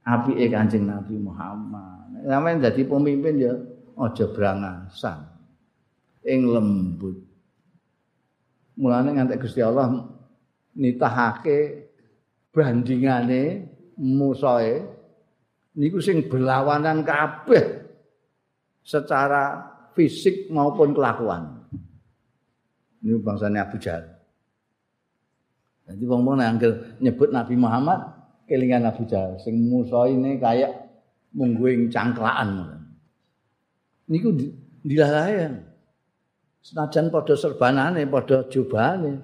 apike 0.07 0.47
Kanjeng 0.51 0.87
Nabi 0.87 1.19
Muhammad. 1.19 2.25
Namanya 2.25 2.71
jadi 2.71 2.87
pemimpin 2.87 3.35
ya 3.39 3.55
aja 3.99 4.25
brangasan. 4.31 5.19
Ing 6.25 6.49
lembut. 6.49 7.21
Mulane 8.75 9.15
ngantek 9.15 9.45
Gusti 9.45 9.63
Allah 9.63 10.14
nitahake 10.75 11.91
bandingane 12.55 13.71
musae 13.99 14.83
niku 15.75 15.99
sing 15.99 16.27
berlawanan 16.27 17.03
kabeh 17.03 17.83
secara 18.85 19.75
fisik 19.95 20.51
maupun 20.51 20.95
kelakuan. 20.95 21.67
Ini 23.05 23.21
bangsane 23.21 23.59
Abu 23.61 23.77
Jahal. 23.79 24.07
Jadi 25.85 26.05
wong-wong 26.09 26.41
anggere 26.41 26.97
nyebut 27.05 27.29
Nabi 27.29 27.55
Muhammad 27.61 28.01
kelingan 28.49 28.89
Abu 28.89 29.05
Jahal 29.05 29.37
sing 29.37 29.61
musa 29.69 30.09
ini 30.09 30.41
kayak 30.41 30.73
mungguing 31.37 31.93
cangklaan. 31.93 32.81
Niku 34.09 34.33
dilalayan. 34.85 35.65
Senajan 36.65 37.13
padha 37.13 37.37
serbanane, 37.37 38.09
padha 38.09 38.49
jubahane. 38.49 39.21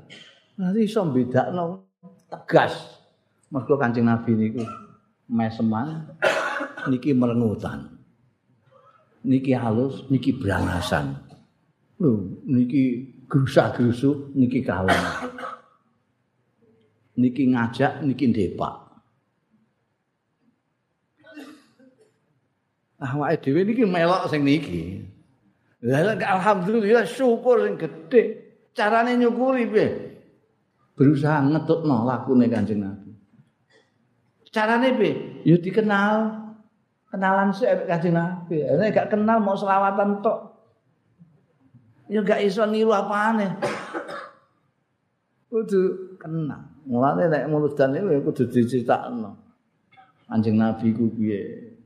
Nanti 0.61 0.85
iso 0.85 1.09
bedakno 1.09 1.89
tegas. 2.29 3.01
Mergo 3.49 3.81
Kanjeng 3.81 4.05
Nabi 4.05 4.37
niku 4.37 4.61
meseman 5.33 6.05
niki 6.85 7.17
merengutan. 7.17 7.89
Niki 9.25 9.57
halus, 9.57 10.05
niki 10.13 10.37
brangasan. 10.37 11.17
Lho, 11.97 12.41
niki 12.45 13.09
grusah-grusu, 13.25 14.37
niki 14.37 14.61
kalem. 14.61 15.01
Niki 17.17 17.53
ngajak, 17.53 18.05
niki 18.05 18.29
ndepak. 18.29 18.77
Awake 23.01 23.41
dhewe 23.41 23.65
niki 23.65 23.85
melok 23.89 24.29
sing 24.29 24.45
niki. 24.45 25.09
Lah 25.81 26.21
alhamdulillah 26.21 27.09
syukur 27.09 27.65
sing 27.65 27.81
gedhe. 27.81 28.23
Carane 28.77 29.17
nyukuri 29.17 29.65
piye? 29.67 30.10
Berusaha 31.01 31.49
ngetutno 31.49 32.05
lakune 32.05 32.45
Kanjeng 32.53 32.85
Nabi. 32.85 33.09
Carane 34.53 34.93
piye? 35.01 35.41
Ya 35.49 35.57
dikenal. 35.57 36.37
Kenalan 37.09 37.57
sik 37.57 37.89
Kanjeng 37.89 38.21
Nabi. 38.21 38.61
Nek 38.61 38.93
gak 38.93 39.09
kenal 39.09 39.41
mau 39.41 39.57
selawatan 39.57 40.21
tok. 40.21 40.61
Ya 42.13 42.21
gak 42.21 42.45
iso 42.45 42.69
niru 42.69 42.93
apane. 42.93 43.49
Kudu 45.49 46.13
kenal. 46.21 46.69
Mulane 46.85 47.33
nek 47.33 47.49
muludan 47.49 47.97
iku 47.97 48.29
kudu 48.29 48.53
diceritakno. 48.53 49.41
Kanjeng 50.29 50.61
Nabi 50.61 50.93
ku 50.93 51.09
piye? 51.17 51.81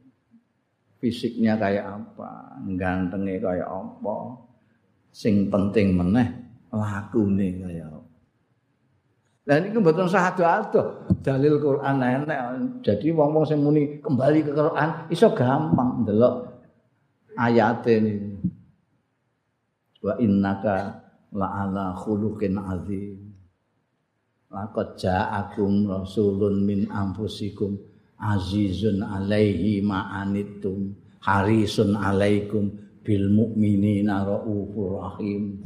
Fisiknya 0.98 1.54
kayak 1.54 1.86
apa? 1.86 2.58
Gantengnya 2.74 3.38
kayak 3.38 3.70
apa? 3.70 4.42
Sing 5.14 5.46
penting 5.46 5.94
meneh 5.94 6.26
lakune 6.74 7.62
kayak 7.62 7.86
apa? 7.86 8.03
Lah 9.44 9.60
niku 9.60 9.84
mboten 9.84 10.08
sahado-ado. 10.08 11.04
Dalil 11.20 11.60
Quran 11.60 12.00
enek. 12.00 12.40
Jadi 12.80 13.12
wong-wong 13.12 13.44
sing 13.44 13.60
muni 13.60 14.00
kembali 14.00 14.40
ke 14.40 14.52
Quran 14.56 14.90
iso 15.12 15.28
gampang 15.36 16.00
ndelok 16.00 16.48
ayate 17.36 18.00
niku. 18.00 18.32
Wa 20.04 20.16
innaka 20.16 20.96
la'ala 21.36 21.92
khuluqin 21.92 22.56
azim. 22.56 23.20
Laqad 24.48 24.96
ja'akum 24.96 25.92
rasulun 25.92 26.64
min 26.64 26.88
anfusikum 26.88 27.76
azizun 28.16 29.04
alaihi 29.04 29.84
ma'anittum 29.84 30.94
harisun 31.20 32.00
alaikum 32.00 32.72
bil 33.04 33.28
mu'minina 33.28 34.24
raufur 34.24 35.04
rahim. 35.04 35.60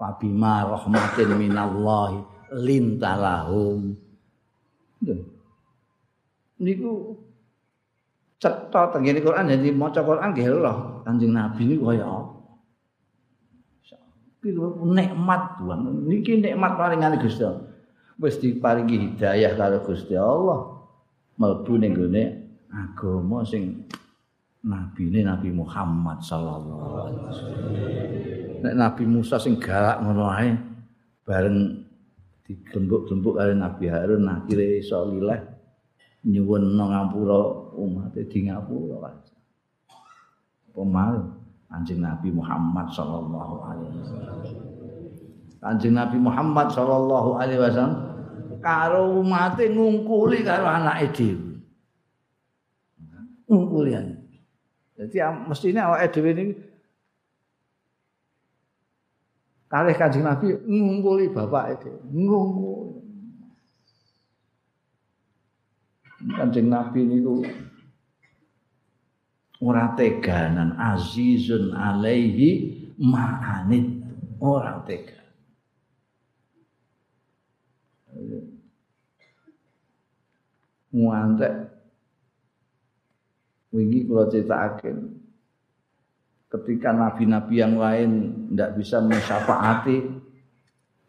Fabima 0.00 0.64
rahmatin 0.64 1.36
minallahi 1.36 2.39
lintalahum. 2.52 3.94
Niku 6.60 7.16
cetha 8.36 8.92
tengene 8.92 9.20
Quran 9.24 9.48
jadi 9.48 9.72
maca 9.72 10.00
Quran 10.04 10.32
nggih 10.32 10.48
lho 10.60 10.74
Kanjeng 11.04 11.32
Nabi 11.32 11.62
niku 11.64 11.92
kaya 11.92 12.04
apa? 12.04 12.40
nikmat 14.88 15.60
Tuhan. 15.60 16.08
Niki 16.08 16.40
nikmat 16.40 16.80
paringane 16.80 17.20
Gusti 17.20 17.44
Allah. 17.44 17.68
Wis 18.20 18.40
diparingi 18.40 18.96
hidayah 18.96 19.52
karo 19.56 19.84
Gusti 19.84 20.16
Allah. 20.16 20.80
Mlebu 21.40 21.72
ning 21.80 21.92
gone 21.96 22.24
agama 22.68 23.44
sing 23.44 23.88
nabine 24.60 25.24
Nabi 25.24 25.48
Muhammad 25.52 26.20
sallallahu 26.20 26.92
alaihi 27.00 27.24
wasallam. 27.24 27.64
Nek 28.60 28.74
Nabi 28.76 29.04
Musa 29.08 29.40
sing 29.40 29.56
galak 29.56 30.04
ngono 30.04 30.28
ae 30.28 30.52
bareng 31.24 31.79
digembuk-gembuk 32.50 33.38
karo 33.38 33.54
Nabi 33.54 33.86
Harun 33.86 34.26
akhire 34.26 34.82
iso 34.82 35.06
lileh 35.06 35.38
nyuwun 36.26 36.74
ngapura 36.74 37.70
umat 37.78 38.18
di 38.18 38.38
ngapura 38.50 38.96
kan. 39.06 39.14
Pemal 40.74 41.14
Kanjeng 41.70 42.02
Nabi 42.02 42.34
Muhammad 42.34 42.90
sallallahu 42.90 43.54
alaihi 43.62 43.94
wasallam. 44.02 44.38
Kanjeng 45.62 45.94
Nabi 45.94 46.18
Muhammad 46.18 46.66
sallallahu 46.74 47.30
alaihi 47.38 47.62
wasallam 47.62 47.94
karo 48.58 49.22
umate 49.22 49.70
ngungkuli 49.70 50.42
karo 50.42 50.66
anake 50.66 51.06
dhewe. 51.14 51.62
Ngungkulian. 53.46 54.18
Jadi 54.98 55.16
mestinya 55.46 55.94
awake 55.94 56.10
dhewe 56.10 56.30
ini 56.34 56.44
kalih 59.70 59.94
Kanjeng 59.94 60.26
Nabi 60.26 60.50
ngumpuli 60.66 61.30
bapak 61.30 61.78
itu, 61.78 61.92
ngumpuli. 62.10 62.98
Kanjeng 66.34 66.68
Nabi 66.68 67.00
niku 67.06 67.46
ora 69.62 69.94
teganan 69.96 70.76
azizun 70.76 71.72
alaihi 71.72 72.76
ma'anit 73.00 73.86
ora 74.42 74.82
tega. 74.84 75.20
Muantek 80.90 81.54
wingi 83.70 84.02
kula 84.10 84.26
critakake 84.26 84.90
ketika 86.50 86.90
nabi-nabi 86.90 87.54
yang 87.54 87.78
lain 87.78 88.10
ndak 88.54 88.74
bisa 88.74 88.98
mensyafaati 88.98 90.02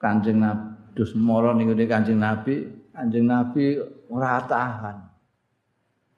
Kanjeng 0.01 0.41
Nabi 0.41 0.71
dus 0.91 1.13
mara 1.15 1.55
ning 1.55 1.71
Kanjeng 1.87 2.19
Nabi, 2.19 2.67
Kanjeng 2.91 3.25
Nabi 3.29 3.79
ora 4.11 4.43
tahan. 4.43 4.97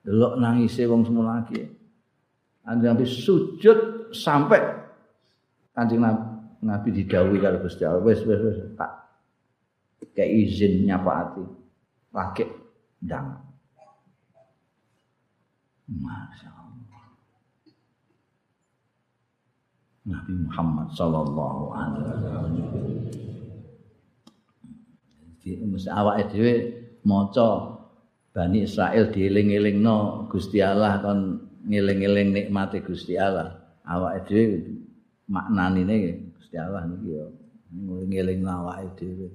Delok 0.04 0.36
nangise 0.36 0.84
wong 0.84 1.04
semua 1.06 1.40
lagi. 1.40 1.62
Kanjeng 2.64 2.96
Nabi 2.96 3.04
sujud 3.06 4.10
sampai 4.10 4.60
Kanjeng 5.76 6.02
Nabi, 6.02 6.24
Nabi 6.64 6.88
didhawuhi 6.96 7.38
karo 7.38 7.60
Gusti 7.62 7.84
Allah, 7.84 8.02
wis 8.02 8.24
wis 8.24 8.40
wis 8.40 8.58
tak 8.74 8.92
kayak 10.16 10.30
izin 10.32 10.88
nyapaati. 10.88 11.44
Lagi 12.14 12.44
ndang. 13.02 13.36
Masya 15.84 16.48
Allah. 16.48 16.63
Nabi 20.04 20.32
Muhammad 20.36 20.92
sallallahu 20.92 21.62
alaihi 21.72 22.04
wasallam. 22.04 22.52
Dhewe 25.40 26.54
maca 27.04 27.48
Bani 28.34 28.66
Israel 28.66 29.14
dieling-elingno 29.14 30.26
Gusti 30.26 30.58
Allah 30.58 30.98
kon 30.98 31.38
ngeling-eling 31.64 32.34
nikmate 32.34 32.82
Gusti 32.82 33.14
Allah. 33.14 33.62
Awake 33.84 34.26
dhewe 34.28 34.58
maknanine 35.30 36.32
Gusti 36.36 36.56
Allah 36.58 36.84
niki 36.88 37.08
ya 37.14 37.24
ngeling-elingno 37.72 38.50
awake 38.50 38.98
dhewe 38.98 39.28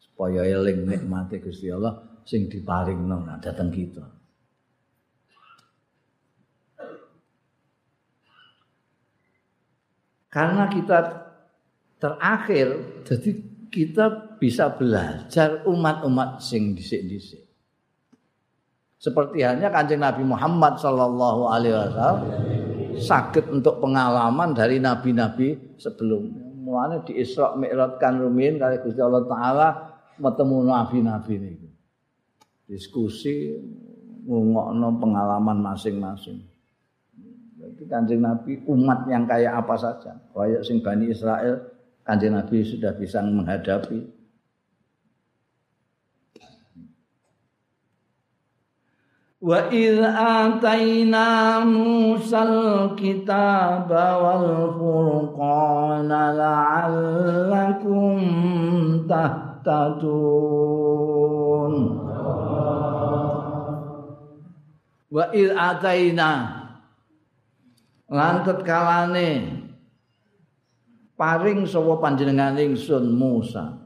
supaya 0.00 0.42
eling 0.42 0.88
nikmate 0.88 1.38
Gusti 1.40 1.70
Allah 1.70 2.22
sing 2.26 2.50
diparingno 2.50 3.24
dateng 3.40 3.70
kita. 3.70 4.19
Karena 10.30 10.70
kita 10.70 10.98
terakhir 12.00 12.66
jadi 13.04 13.30
kita 13.70 14.38
bisa 14.40 14.72
belajar 14.72 15.62
umat-umat 15.68 16.40
sing 16.40 16.72
dhisik-dhisik 16.72 17.50
seperti 19.00 19.40
halnya 19.40 19.72
kanjeng 19.72 20.04
Nabi 20.04 20.22
Muhammad 20.28 20.76
Sallallahu 20.76 21.42
Alaihi 21.48 21.72
Wasallam 21.72 22.18
sakit 23.00 23.48
untuk 23.48 23.80
pengalaman 23.80 24.52
dari 24.52 24.76
nabi-nabi 24.76 25.80
sebelumnya. 25.80 26.44
Mulanya 26.60 27.00
di 27.08 27.16
Isra 27.16 27.56
Mi'raj 27.56 27.96
kan 27.96 28.20
rumin 28.20 28.60
kali 28.60 28.84
Gusti 28.84 29.00
Allah 29.00 29.24
Taala 29.24 29.68
bertemu 30.20 30.56
nabi-nabi 30.68 31.32
ini. 31.40 31.68
Diskusi 32.68 33.56
ngomongno 34.28 35.00
pengalaman 35.00 35.58
masing-masing. 35.64 36.44
Jadi 37.80 37.88
kanjeng 37.88 38.20
Nabi 38.20 38.60
umat 38.68 39.08
yang 39.08 39.24
kayak 39.24 39.64
apa 39.64 39.72
saja. 39.72 40.12
Kayak 40.36 40.68
sing 40.68 40.84
Bani 40.84 41.08
Israel, 41.08 41.64
kanjeng 42.04 42.36
Nabi 42.36 42.60
sudah 42.60 42.92
bisa 42.92 43.24
menghadapi. 43.24 44.04
Wa 49.40 49.72
idh 49.72 50.04
ataina 50.04 51.64
Musal 51.64 52.92
kitab 53.00 53.88
wal 53.88 54.76
furqana 54.76 56.36
la'allakum 56.36 58.20
tahtadun. 59.08 60.52
Wa 65.08 65.32
idh 65.32 65.56
ataina 65.56 66.59
lantet 68.10 68.66
kalane. 68.66 69.30
Paring 71.14 71.68
sapa 71.68 72.00
panjenengan 72.00 72.58
ingsun 72.58 73.12
Musa. 73.12 73.76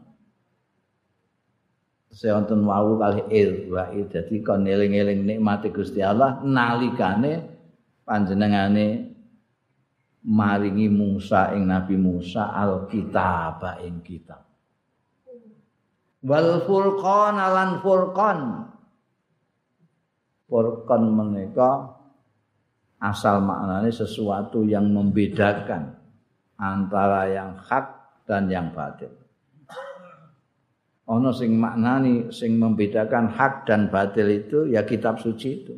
Sewonten 2.15 2.63
wau 2.63 2.95
kali 2.95 3.27
il 3.35 3.75
wa 3.75 3.91
dadi 3.91 4.39
kon 4.39 4.63
eling-eling 4.63 5.27
nikmate 5.27 5.75
Gusti 5.75 5.99
Allah 5.99 6.39
nalikane 6.47 7.43
panjenengane 8.07 9.11
maringi 10.23 10.87
Musa 10.87 11.51
ing 11.59 11.67
Nabi 11.67 11.99
Musa 11.99 12.55
alkitab 12.55 13.83
ing 13.83 13.99
kitab. 14.07 14.47
Wal 16.23 16.63
furqan 16.63 17.35
lan 17.35 17.83
furqan. 17.83 18.39
Furqan 20.47 21.03
menika 21.11 21.94
asal 23.05 23.45
maknanya 23.45 23.93
sesuatu 23.93 24.65
yang 24.65 24.89
membedakan 24.89 25.93
antara 26.57 27.29
yang 27.29 27.53
hak 27.61 27.93
dan 28.25 28.49
yang 28.49 28.73
batil. 28.73 29.13
Ono 31.05 31.29
sing 31.37 31.61
maknani 31.61 32.33
sing 32.33 32.57
membedakan 32.57 33.29
hak 33.29 33.69
dan 33.69 33.93
batil 33.93 34.25
itu 34.33 34.73
ya 34.73 34.89
kitab 34.89 35.21
suci 35.21 35.49
itu. 35.53 35.75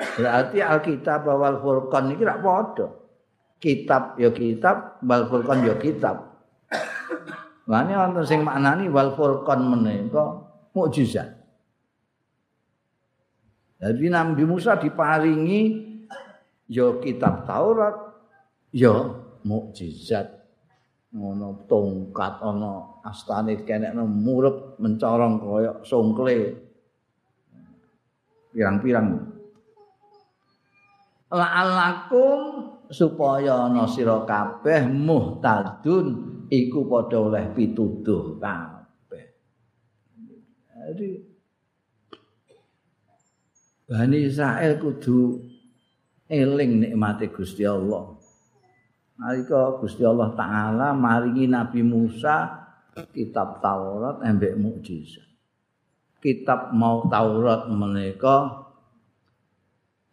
Berarti 0.00 0.64
Alkitab 0.64 1.28
wal 1.28 1.60
Furqan 1.60 2.08
ini 2.08 2.24
tidak 2.24 2.40
padha. 2.40 2.88
Kitab 3.60 4.16
ya 4.16 4.32
kitab, 4.32 5.04
wal 5.04 5.28
Furqan 5.28 5.68
ya 5.68 5.76
kitab. 5.76 6.32
Lane 7.68 7.92
wonten 7.92 8.24
sing 8.24 8.40
maknani 8.40 8.88
wal 8.88 9.12
Furqan 9.12 9.68
menika 9.68 10.40
mukjizat. 10.72 11.39
Jadi 13.80 14.12
Nabi 14.12 14.44
Musa 14.44 14.76
diparingi 14.76 15.88
ya 16.68 17.00
kitab 17.00 17.48
Taurat, 17.48 17.96
ya 18.76 18.92
mukjizat. 19.40 20.36
Ono 21.16 21.66
tongkat, 21.66 22.44
ono 22.44 23.02
astane 23.02 23.66
kenek 23.66 23.96
murup 24.04 24.76
mencorong 24.78 25.42
koyok 25.42 25.76
songkle. 25.82 26.38
Pirang-pirang. 28.52 29.06
La'alakum 31.30 32.40
supaya 32.90 33.70
ana 33.70 33.86
sira 33.86 34.26
kabeh 34.26 34.90
muhtadun 34.90 36.06
iku 36.50 36.86
padha 36.90 37.18
oleh 37.30 37.46
pituduh 37.54 38.38
kabeh. 38.42 39.24
Jadi 40.74 41.29
Bani 43.90 44.22
Israel 44.22 44.78
kudu 44.78 45.42
eling 46.30 46.78
nikmate 46.78 47.26
Gusti 47.34 47.66
Allah. 47.66 48.14
Nalika 49.18 49.82
Gusti 49.82 50.06
Allah 50.06 50.30
taala 50.38 50.94
maringi 50.94 51.50
Nabi 51.50 51.82
Musa 51.82 52.54
kitab 53.10 53.58
Taurat 53.58 54.22
embek 54.22 54.54
mukjizat. 54.54 55.26
Kitab 56.22 56.70
mau 56.70 57.02
Taurat 57.10 57.66
menika 57.66 58.62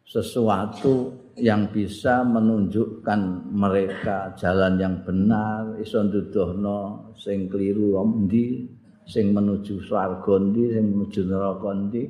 sesuatu 0.09 1.13
yang 1.37 1.69
bisa 1.69 2.25
menunjukkan 2.25 3.53
mereka 3.53 4.33
jalan 4.41 4.81
yang 4.81 5.05
benar 5.05 5.77
iso 5.77 6.01
nduduhno 6.01 7.13
sing 7.13 7.45
kliru 7.45 7.93
endi 8.01 8.65
sing 9.05 9.37
menuju 9.37 9.85
swarga 9.85 10.41
endi 10.41 10.65
sing 10.73 10.97
menuju 10.97 11.21
neraka 11.29 11.69
endi 11.77 12.03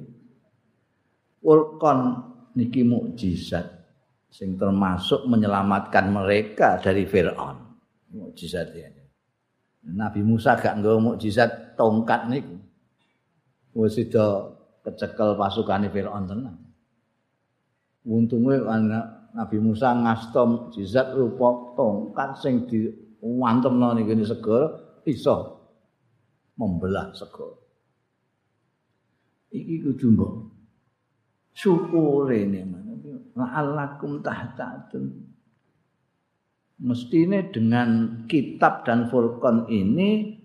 Furqan 1.48 2.28
niki 2.60 2.84
mukjizat 2.84 3.64
sing 4.28 4.60
termasuk 4.60 5.24
menyelamatkan 5.32 6.12
mereka 6.12 6.76
dari 6.84 7.08
Firaun. 7.08 7.56
Mukjizat 8.12 8.76
ya. 8.76 8.92
Nabi 9.88 10.28
Musa 10.28 10.60
gak 10.60 10.84
nggawa 10.84 11.16
mukjizat 11.16 11.80
tongkat 11.80 12.28
niku. 12.28 12.60
Wis 13.80 13.96
sida 13.96 14.52
kecekel 14.84 15.40
pasukane 15.40 15.88
Firaun 15.88 16.28
tenan. 16.28 16.60
Untunge 18.04 18.60
Nabi 19.32 19.58
Musa 19.64 19.96
ngasta 19.96 20.44
mukjizat 20.44 21.16
rupa 21.16 21.80
tongkat 21.80 22.44
sing 22.44 22.68
diwantemno 22.68 23.96
niku 23.96 24.20
segara 24.28 25.00
iso 25.08 25.64
membelah 26.60 27.16
segara. 27.16 27.56
Iki 29.48 29.76
kudu 29.88 30.12
mbok 30.12 30.32
syukure 31.58 32.46
nikmat 32.46 32.86
la'allakum 33.34 34.22
tahtadun 34.22 35.26
mestine 36.78 37.50
dengan 37.50 38.22
kitab 38.30 38.86
dan 38.86 39.10
Furqan 39.10 39.66
ini 39.66 40.38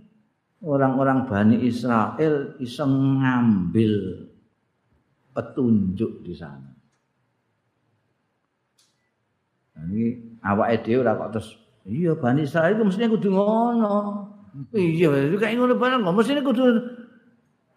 orang-orang 0.64 1.28
Bani 1.28 1.56
Israel 1.68 2.56
bisa 2.56 2.88
mengambil 2.88 4.24
petunjuk 5.36 6.24
di 6.24 6.32
sana. 6.32 6.72
Ini 9.82 10.38
awake 10.46 10.86
dhewe 10.86 11.02
ora 11.04 11.18
kok 11.18 11.30
terus 11.36 11.48
iya 11.84 12.16
Bani 12.16 12.48
Israel 12.48 12.72
itu 12.72 12.84
mestinya 12.88 13.12
kudu 13.12 13.28
ngono. 13.28 13.96
Iya, 14.72 15.32
kayak 15.36 15.56
ngono 15.60 15.76
barang 15.76 16.00
kok 16.04 16.16
mesti 16.16 16.40
kudu 16.40 16.64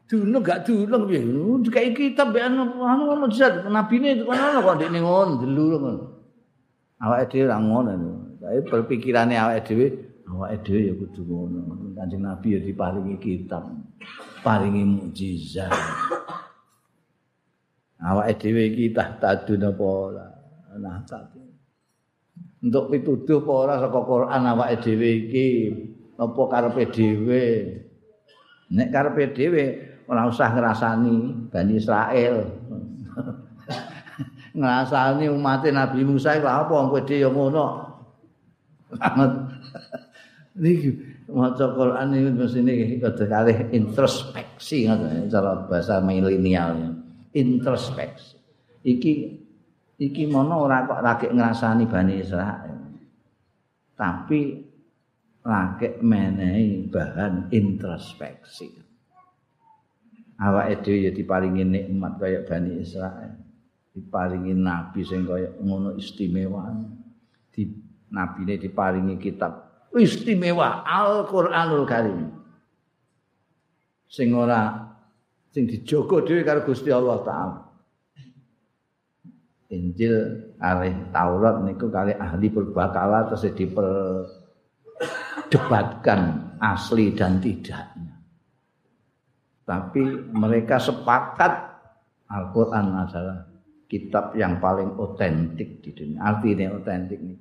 Duno 0.05 0.37
gak 0.37 0.69
duno 0.69 1.09
piye? 1.09 1.25
Kayak 1.73 1.97
kitab 1.97 2.29
ya 2.37 2.45
anu 2.45 2.77
anu 2.77 3.25
mujizat 3.25 3.65
nabine 3.65 4.21
itu 4.21 4.29
kan 4.29 4.53
ono 4.53 4.59
kok 4.61 4.75
ndekne 4.77 4.99
ngono 5.01 5.33
delu 5.41 5.65
ngono. 5.81 5.91
Awake 7.01 7.25
dhewe 7.33 7.49
ra 7.49 7.57
ngono. 7.57 7.91
Tapi 8.37 8.61
berpikirane 8.69 9.33
awake 9.33 9.65
dhewe, 9.65 9.87
awake 10.29 10.61
dhewe 10.61 10.81
ya 10.85 10.93
kudu 10.93 11.21
ngono. 11.25 11.59
Kanjeng 11.97 12.21
Nabi 12.21 12.53
ya 12.53 12.59
diparingi 12.61 13.17
kitab, 13.17 13.65
paringi 14.45 14.85
mujizat. 14.85 15.73
Awake 17.97 18.37
dhewe 18.37 18.61
iki 18.69 18.93
tahtadun 18.93 19.65
apa 19.65 19.83
ora? 19.83 20.27
Nah, 20.77 21.01
tak. 21.09 21.33
Untuk 22.61 22.93
pituduh 22.93 23.41
ora 23.41 23.81
saka 23.81 24.05
Quran 24.05 24.41
awake 24.53 24.85
dhewe 24.85 25.09
iki 25.25 25.47
apa 26.21 26.41
karepe 26.45 26.83
dhewe? 26.93 27.43
Nek 28.69 28.89
karepe 28.93 29.33
dhewe 29.33 29.63
ora 30.05 30.29
usah 30.29 30.53
ngrasani 30.53 31.49
Bani 31.49 31.73
Israel. 31.77 32.35
ngrasani 34.57 35.25
umat 35.27 35.67
Nabi 35.67 36.01
Musa 36.07 36.37
iku 36.39 36.47
apa 36.47 36.71
kowe 36.71 37.01
dhewe 37.03 37.27
ya 37.27 37.29
ngono. 37.29 37.65
Niki 40.61 40.89
maca 41.27 41.67
Quran 41.75 42.15
iki 42.15 42.31
mesine 42.31 42.73
kudu 43.03 43.25
kalih 43.27 43.57
introspeksi 43.75 44.87
ngoten 44.87 45.27
cara 45.27 45.67
bahasa 45.67 45.99
milenial. 45.99 46.95
Introspeksi. 47.35 48.39
Iki 48.85 49.13
iki 49.99 50.23
mono 50.31 50.63
ora 50.63 50.87
kok 50.87 51.03
lagi 51.03 51.27
ngrasani 51.27 51.83
Bani 51.91 52.13
Israel. 52.15 52.77
Tapi 53.95 54.41
lagi 55.43 55.99
menehi 55.99 56.87
bahan 56.87 57.51
introspeksi. 57.51 58.84
Awake 60.39 60.83
dhewe 60.83 61.07
ya 61.07 61.11
diparingi 61.15 61.63
nikmat 61.63 62.19
kaya 62.19 62.43
Bani 62.43 62.81
Israel. 62.81 63.31
Diparingi 63.95 64.51
nabi 64.51 65.07
sing 65.07 65.23
kaya 65.23 65.55
ngono 65.59 65.95
istimewa. 65.95 66.75
Di 67.51 67.63
nabine 68.11 68.59
diparingi 68.59 69.15
kitab 69.19 69.65
istimewa 69.95 70.83
Al-Qur'anul 70.83 71.87
Karim. 71.87 72.27
Sing 74.11 74.35
ora 74.35 74.91
sing 75.55 75.63
dijogo 75.67 76.21
dhewe 76.23 76.43
karo 76.43 76.61
Gusti 76.67 76.91
Allah 76.91 77.23
taala. 77.23 77.63
Injil 79.71 80.15
kali 80.61 80.93
Taurat 81.09 81.65
niku 81.65 81.89
kali 81.89 82.13
ahli 82.13 82.53
berbakala 82.53 83.25
terus 83.27 83.49
diperdebatkan 83.49 86.21
asli 86.61 87.17
dan 87.17 87.41
tidaknya. 87.41 88.04
Tapi 89.65 90.05
mereka 90.29 90.77
sepakat 90.77 91.73
Al-Quran 92.29 92.87
adalah 93.01 93.49
kitab 93.89 94.37
yang 94.37 94.61
paling 94.61 94.97
otentik 94.97 95.81
di 95.81 95.89
dunia. 95.93 96.21
Artinya 96.21 96.73
otentik 96.77 97.17
ini 97.21 97.35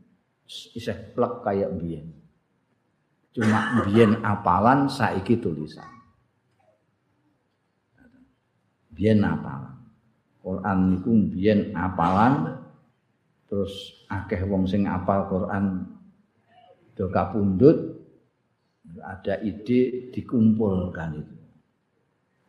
iseh 0.49 1.13
plek 1.13 1.45
kayak 1.45 1.73
biyen. 1.77 2.09
Cuma 3.33 3.85
biyen 3.85 4.21
apalan 4.25 4.89
saiki 4.89 5.41
tulisan. 5.41 5.89
Biyen 8.93 9.25
apalan. 9.25 9.75
Quran 10.45 10.79
niku 10.93 11.13
biyen 11.33 11.73
apalan 11.73 12.61
terus 13.49 14.05
akeh 14.13 14.45
wong 14.45 14.69
sing 14.69 14.85
apal 14.85 15.25
Quran 15.29 15.89
do 16.93 17.09
kapundhut 17.09 18.05
ada 19.01 19.41
ide 19.41 20.13
dikumpulkan 20.13 21.11
itu. 21.17 21.34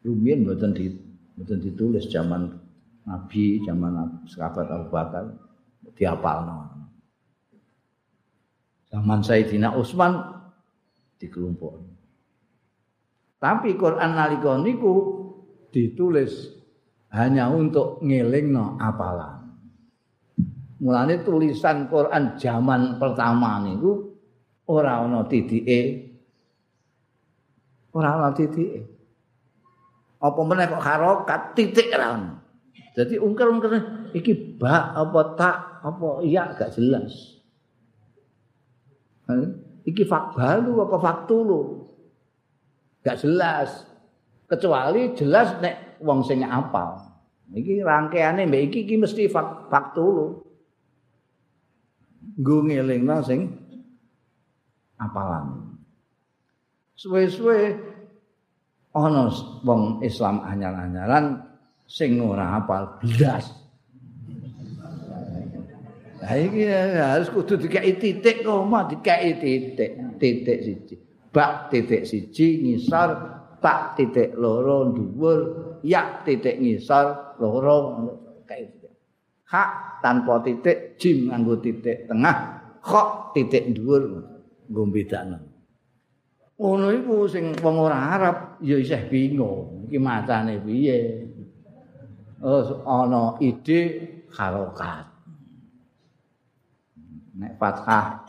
Rumiyin 0.06 0.46
mboten 0.46 0.78
di 0.78 0.94
mboten 1.34 1.60
ditulis 1.66 2.06
zaman 2.14 2.54
Nabi, 3.10 3.62
zaman 3.66 4.22
sahabat 4.30 4.70
Abu 4.70 4.94
Bakar 4.94 5.26
diapalno. 5.98 6.70
Zaman 8.90 9.20
Sayyidina 9.26 9.74
Utsman 9.74 10.14
dikelompok. 11.18 11.82
Tapi 13.42 13.78
Quran 13.78 14.14
nalika 14.14 14.58
niku 14.62 14.94
ditulis 15.70 16.54
hanya 17.14 17.50
untuk 17.50 18.02
ngelingno 18.02 18.78
apalan. 18.82 19.46
Mulane 20.82 21.22
tulisan 21.26 21.90
Quran 21.90 22.38
zaman 22.38 23.02
pertama 23.02 23.62
niku 23.62 24.18
ora 24.70 25.02
ana 25.02 25.26
titike. 25.26 25.82
Ora 27.94 28.18
ana 28.18 28.30
titike. 28.34 28.95
Apa 30.20 30.42
meneh 30.42 30.66
kok 30.72 30.84
harokat 30.84 31.42
titik 31.58 31.92
ra 31.92 32.16
ono. 32.16 32.32
Dadi 32.96 33.20
ungker-ungker 33.20 33.72
iki 34.16 34.56
ba 34.56 34.96
apa 34.96 35.20
tak 35.36 35.58
apa 35.84 36.24
iya 36.24 36.56
gak 36.56 36.72
jelas. 36.80 37.12
Iki 39.84 40.04
fak 40.08 40.40
balu 40.40 40.80
apa 40.80 40.98
faktulu. 41.04 41.92
Gak 43.04 43.20
jelas. 43.20 43.84
Kecuali 44.48 45.12
jelas 45.18 45.60
nek 45.60 46.00
wong 46.00 46.24
sing 46.24 46.46
apal. 46.48 47.04
Iki 47.52 47.84
rangkeane 47.84 48.48
mbek 48.48 48.72
iki 48.72 48.80
iki 48.88 48.96
mesti 48.96 49.28
fak 49.28 49.68
faktulu. 49.68 50.42
Nggo 52.40 52.58
ngelingno 52.72 53.20
sing 53.22 53.52
apalan. 54.96 55.76
Suwe-suwe 56.96 57.76
ana 58.96 59.28
wong 59.68 60.00
Islam 60.00 60.40
anyar-anyaran 60.48 61.44
sing 61.84 62.18
ora 62.24 62.56
hafal 62.56 62.96
blas. 63.04 63.52
Lah 66.24 66.34
iki 66.42 66.66
harus 66.96 67.30
kudu 67.30 67.60
dikai 67.60 68.00
titik 68.00 68.48
koma 68.48 68.88
dikai 68.88 69.36
titik, 69.38 70.18
titik 70.18 70.60
siji. 70.64 70.96
Bak 71.30 71.68
titik 71.70 72.08
siji 72.08 72.64
ngisor 72.64 73.10
tak 73.60 74.00
titik 74.00 74.34
loro 74.40 74.90
dhuwur, 74.96 75.40
ya 75.84 76.24
titik 76.24 76.58
ngisor 76.58 77.38
loro 77.38 77.78
gitu. 78.48 78.88
Hak 79.46 80.02
tanpa 80.02 80.42
titik, 80.42 80.98
jim 80.98 81.30
nganggo 81.30 81.60
titik 81.62 82.08
tengah, 82.10 82.38
kok 82.82 83.36
titik 83.36 83.76
dhuwur 83.76 84.26
nggo 84.72 84.84
bedakno. 84.90 85.55
Ngono 86.56 86.88
iku 86.96 87.28
sing 87.28 87.52
wong 87.60 87.76
ora 87.84 88.16
Arab 88.16 88.38
ya 88.64 88.80
isih 88.80 89.12
bingung. 89.12 89.88
Iki 89.88 90.00
macane 90.00 90.56
piye? 90.64 91.28
Oh 92.40 92.64
ana 92.88 93.36
ide 93.44 93.80
harokat. 94.32 95.08
Nek 97.36 97.60
fathah 97.60 98.24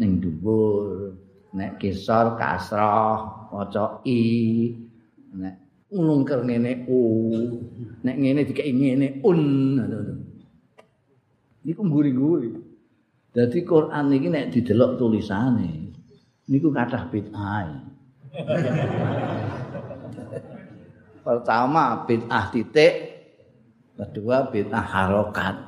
ning 0.00 0.20
dhuwur 0.20 1.12
nek 1.52 1.76
kisor 1.80 2.36
kasrah 2.40 3.48
maca 3.52 4.00
i 4.08 4.20
nek 5.36 5.56
ngungker 5.92 6.44
ngene 6.48 6.88
u 6.88 7.00
nek 8.00 8.16
ngene 8.16 8.40
dikek 8.48 8.68
ngene 8.72 9.20
un. 9.20 9.40
Niku 11.66 11.82
mburi-mburi. 11.82 12.50
Dadi 13.36 13.58
Quran 13.68 14.16
iki 14.16 14.28
nek 14.32 14.48
didelok 14.48 14.96
tulisane 14.96 15.85
niku 16.46 16.70
kathah 16.70 17.10
bid'ah. 17.10 17.66
Pertama 21.26 22.06
bid'ah 22.06 22.44
titik, 22.54 22.94
kedua 23.98 24.46
bid'ah 24.50 24.84
harokat, 24.86 25.58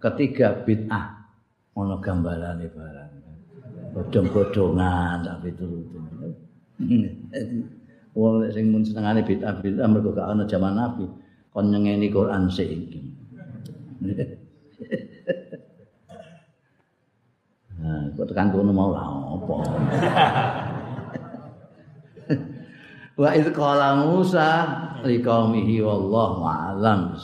ketiga 0.00 0.60
bid'ah 0.64 1.24
ono 1.72 1.96
gambarane 2.00 2.68
barang. 2.68 3.10
Bodong-bodongan 3.90 5.26
tapi 5.26 5.50
turut. 5.56 5.88
Wong 8.12 8.42
sing 8.52 8.70
mun 8.70 8.84
senengane 8.84 9.24
bid'ah 9.24 9.56
bid'ah 9.58 9.88
mergo 9.88 10.12
gak 10.12 10.30
ana 10.36 10.44
jaman 10.44 10.76
Nabi, 10.76 11.08
kon 11.50 11.72
nyengeni 11.72 12.12
Quran 12.12 12.50
sik 12.52 12.68
iki. 12.68 13.00
Kok 18.16 18.26
tekan 18.28 18.52
kono 18.52 18.72
mau 18.72 18.92
lah 18.92 19.08
apa? 19.08 19.54
Wa 23.20 23.36
iz 23.36 23.46
qala 23.52 24.00
Musa 24.00 24.50
liqaumihi 25.04 25.84
wallahu 25.84 26.40
a'lam 26.44 27.16